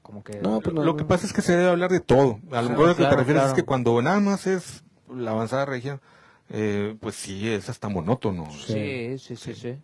[0.00, 0.40] como que...
[0.40, 0.96] No, pues no, lo no.
[0.96, 2.40] que pasa es que se debe hablar de todo.
[2.52, 3.48] A lo mejor lo que te refieres claro.
[3.48, 4.82] es que cuando nada más es
[5.14, 6.00] la avanzada regia,
[6.48, 8.50] eh, pues sí, es hasta monótono.
[8.50, 9.76] sí, sí, sí, sí.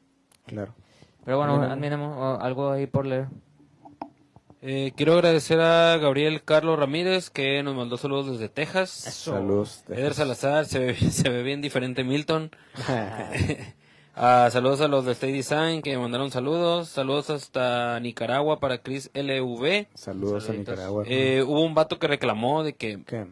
[0.47, 0.75] Claro.
[1.23, 1.71] Pero bueno, Bueno.
[1.71, 3.27] admiremos, algo ahí por leer.
[4.63, 8.89] Eh, quiero agradecer a Gabriel Carlos Ramírez que nos mandó saludos desde Texas.
[8.89, 9.85] Saludos.
[9.91, 12.53] Eder Salazar, se ve, se ve bien diferente Milton.
[14.19, 16.89] Ah, saludos a los de Stay Design que me mandaron saludos.
[16.89, 19.89] Saludos hasta Nicaragua para Chris LV.
[19.95, 20.53] Saludos a.
[20.55, 21.05] Nicaragua.
[21.07, 23.27] Eh, hubo un vato que reclamó de que ¿Qué?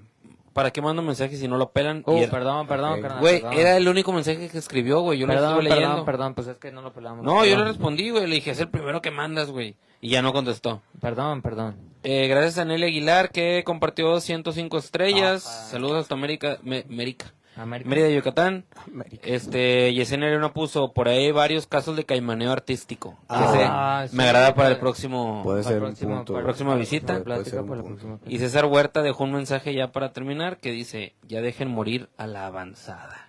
[0.52, 2.02] ¿para qué mando mensajes si no lo pelan?
[2.06, 3.58] Oh, Y perdón, perdón, carnal, Güey, perdón.
[3.58, 5.18] era el único mensaje que escribió, güey.
[5.18, 5.88] Yo lo Perdón, estuve leyendo.
[5.88, 7.24] perdón, perdón, pues es que no lo pelamos.
[7.24, 8.26] No, yo le respondí, güey.
[8.26, 9.76] Le dije, es el primero que mandas, güey.
[10.02, 10.82] Y ya no contestó.
[11.00, 11.76] Perdón, perdón.
[12.02, 15.42] Eh, gracias a Nelly Aguilar que compartió 105 estrellas.
[15.70, 17.32] Saludos hasta América, Me- Mérica.
[17.56, 17.88] América.
[17.88, 18.64] Mérida, Yucatán.
[18.86, 19.26] América.
[19.28, 23.10] Este, Yesenia Arena puso por ahí varios casos de caimaneo artístico.
[23.12, 25.42] Que Ah, se- sí, me agrada para el próximo.
[25.44, 26.32] Puede Para ser próxima- punto.
[26.32, 27.06] para la Próxima visita.
[27.14, 28.06] Puede- puede Plática ser un para la punto.
[28.06, 28.32] próxima.
[28.34, 32.26] Y César Huerta dejó un mensaje ya para terminar que dice, ya dejen morir a
[32.26, 33.28] la avanzada.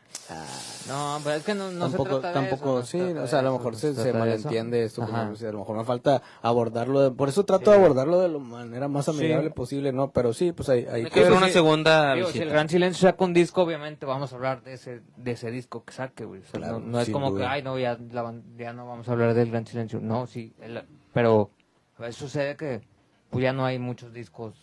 [0.87, 3.05] No, pero es que no, no tampoco, se trata de tampoco, eso, no sí, se
[3.11, 4.43] trata o sea, a lo mejor no se, se se trata de eso.
[4.43, 7.71] malentiende esto, como, o sea, a lo mejor me falta abordarlo, de- por eso trato
[7.71, 10.11] de abordarlo de la manera más amigable posible, ¿no?
[10.11, 13.23] Pero sí, pues hay, hay que ver una segunda Digo, si el Gran Silencio saca
[13.23, 16.41] un disco, obviamente vamos a hablar de ese, de ese disco que saque, güey.
[16.41, 17.41] O sea, Claro, no, no es como duda.
[17.41, 19.99] que, ay, no, ya, la ya no vamos a hablar del Gran Silencio.
[20.01, 21.51] No, sí, el- pero
[21.97, 22.81] a veces sucede que
[23.29, 24.53] pues ya no hay muchos discos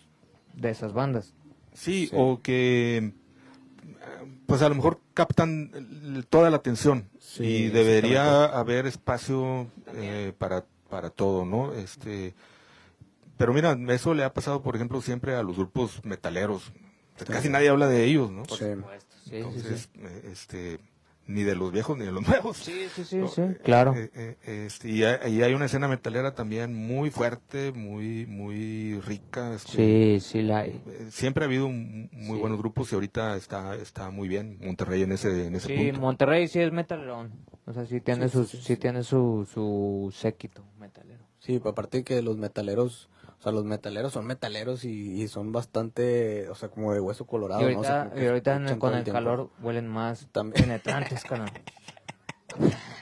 [0.54, 1.34] de esas bandas.
[1.74, 2.16] Sí, Sí.
[2.18, 3.12] o que
[4.46, 10.64] pues a lo mejor captan toda la atención Sí, y debería haber espacio eh, para
[10.88, 11.72] para todo, ¿no?
[11.72, 12.34] Este
[13.38, 16.70] pero mira, eso le ha pasado, por ejemplo, siempre a los grupos metaleros.
[17.26, 18.44] Casi nadie habla de ellos, ¿no?
[18.44, 18.64] Sí, sí,
[19.24, 19.36] sí.
[19.36, 20.78] Entonces, eh, este
[21.26, 22.56] ni de los viejos ni de los nuevos.
[22.56, 23.28] Sí, sí, sí, ¿no?
[23.28, 23.94] sí, Eh, claro.
[23.96, 28.98] eh, eh, este, y, hay, y hay una escena metalera también muy fuerte, muy muy
[29.00, 29.54] rica.
[29.54, 30.80] este, Sí, sí la hay.
[30.86, 32.40] eh, Siempre ha habido un- muy Sí.
[32.40, 36.00] buenos grupos y ahorita está está muy bien Monterrey en ese en ese Sí, punto.
[36.00, 37.28] Monterrey sí es metalero.
[37.66, 38.76] O sea, sí tiene, Sí, su, sí, sí, sí, sí.
[38.76, 41.22] tiene su, su séquito metalero.
[41.38, 43.08] Sí, aparte que los metaleros,
[43.42, 47.26] o sea, los metaleros son metaleros y, y son bastante, o sea, como de hueso
[47.26, 47.80] colorado, y ¿no?
[47.80, 50.62] O sea, ahorita, como que y ahorita con el calor huelen más También.
[50.62, 51.50] penetrantes, canal.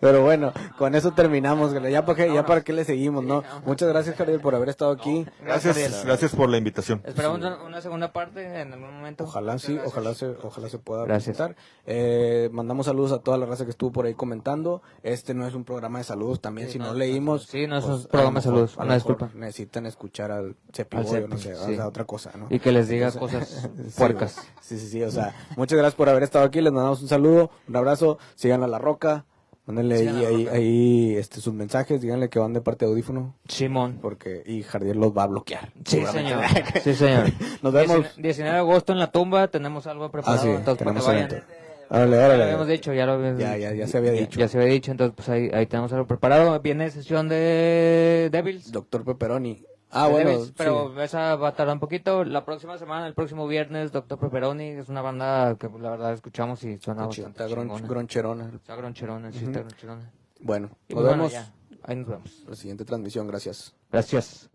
[0.00, 1.72] Pero bueno, con eso terminamos.
[1.90, 3.42] Ya para qué, ya para qué le seguimos, ¿no?
[3.64, 5.26] Muchas gracias, Javier, por haber estado aquí.
[5.42, 7.02] Gracias, gracias por la invitación.
[7.04, 9.24] Esperamos una, segunda parte en algún momento.
[9.24, 11.56] Ojalá sí, ojalá se, ojalá se pueda presentar.
[11.86, 14.82] Eh, mandamos saludos a toda la raza que estuvo por ahí comentando.
[15.02, 17.44] Este no es un programa de saludos, también si no, leímos.
[17.46, 18.76] Sí, no es un pues, programa de saludos.
[18.76, 19.30] Una disculpa.
[19.34, 22.46] Necesitan escuchar al Cepillo, no sé, a otra cosa, ¿no?
[22.50, 23.68] Y que les diga cosas
[23.98, 24.36] puercas.
[24.60, 26.60] Sí, sí, sí, o sea, muchas gracias por haber estado aquí.
[26.60, 28.18] Les mandamos un saludo, un abrazo.
[28.34, 29.24] Sigan a La Roca.
[29.70, 33.36] Mándenle ahí, ahí, este, sus mensajes, díganle que van de parte de audífono.
[33.46, 34.00] Simón.
[34.02, 35.72] Porque, y Jardier los va a bloquear.
[35.84, 36.42] Sí, señor.
[36.82, 37.28] sí, señor.
[37.62, 38.16] Nos vemos.
[38.16, 40.40] 19 de agosto en la tumba, tenemos algo preparado.
[40.40, 41.44] Ah, sí, entonces, tenemos vayan.
[41.88, 42.32] Órale, órale.
[42.32, 44.40] Ya lo habíamos dicho, ya lo habíamos ya, ya, ya se había dicho.
[44.40, 46.58] Ya, se había dicho, entonces pues ahí, ahí tenemos algo preparado.
[46.58, 48.72] Viene sesión de Devils.
[48.72, 49.62] Doctor Pepperoni.
[49.90, 50.46] Ah, bueno.
[50.56, 52.24] pero esa va a tardar un poquito.
[52.24, 56.62] La próxima semana, el próximo viernes, Doctor Pepperoni es una banda que la verdad escuchamos
[56.64, 57.46] y suena bastante Está
[57.86, 58.50] groncherona.
[58.54, 60.12] Está groncherona, sí, está groncherona.
[60.40, 61.34] Bueno, nos pues vemos.
[61.82, 62.44] Ahí nos vemos.
[62.48, 63.74] La siguiente transmisión, gracias.
[63.90, 64.50] Gracias.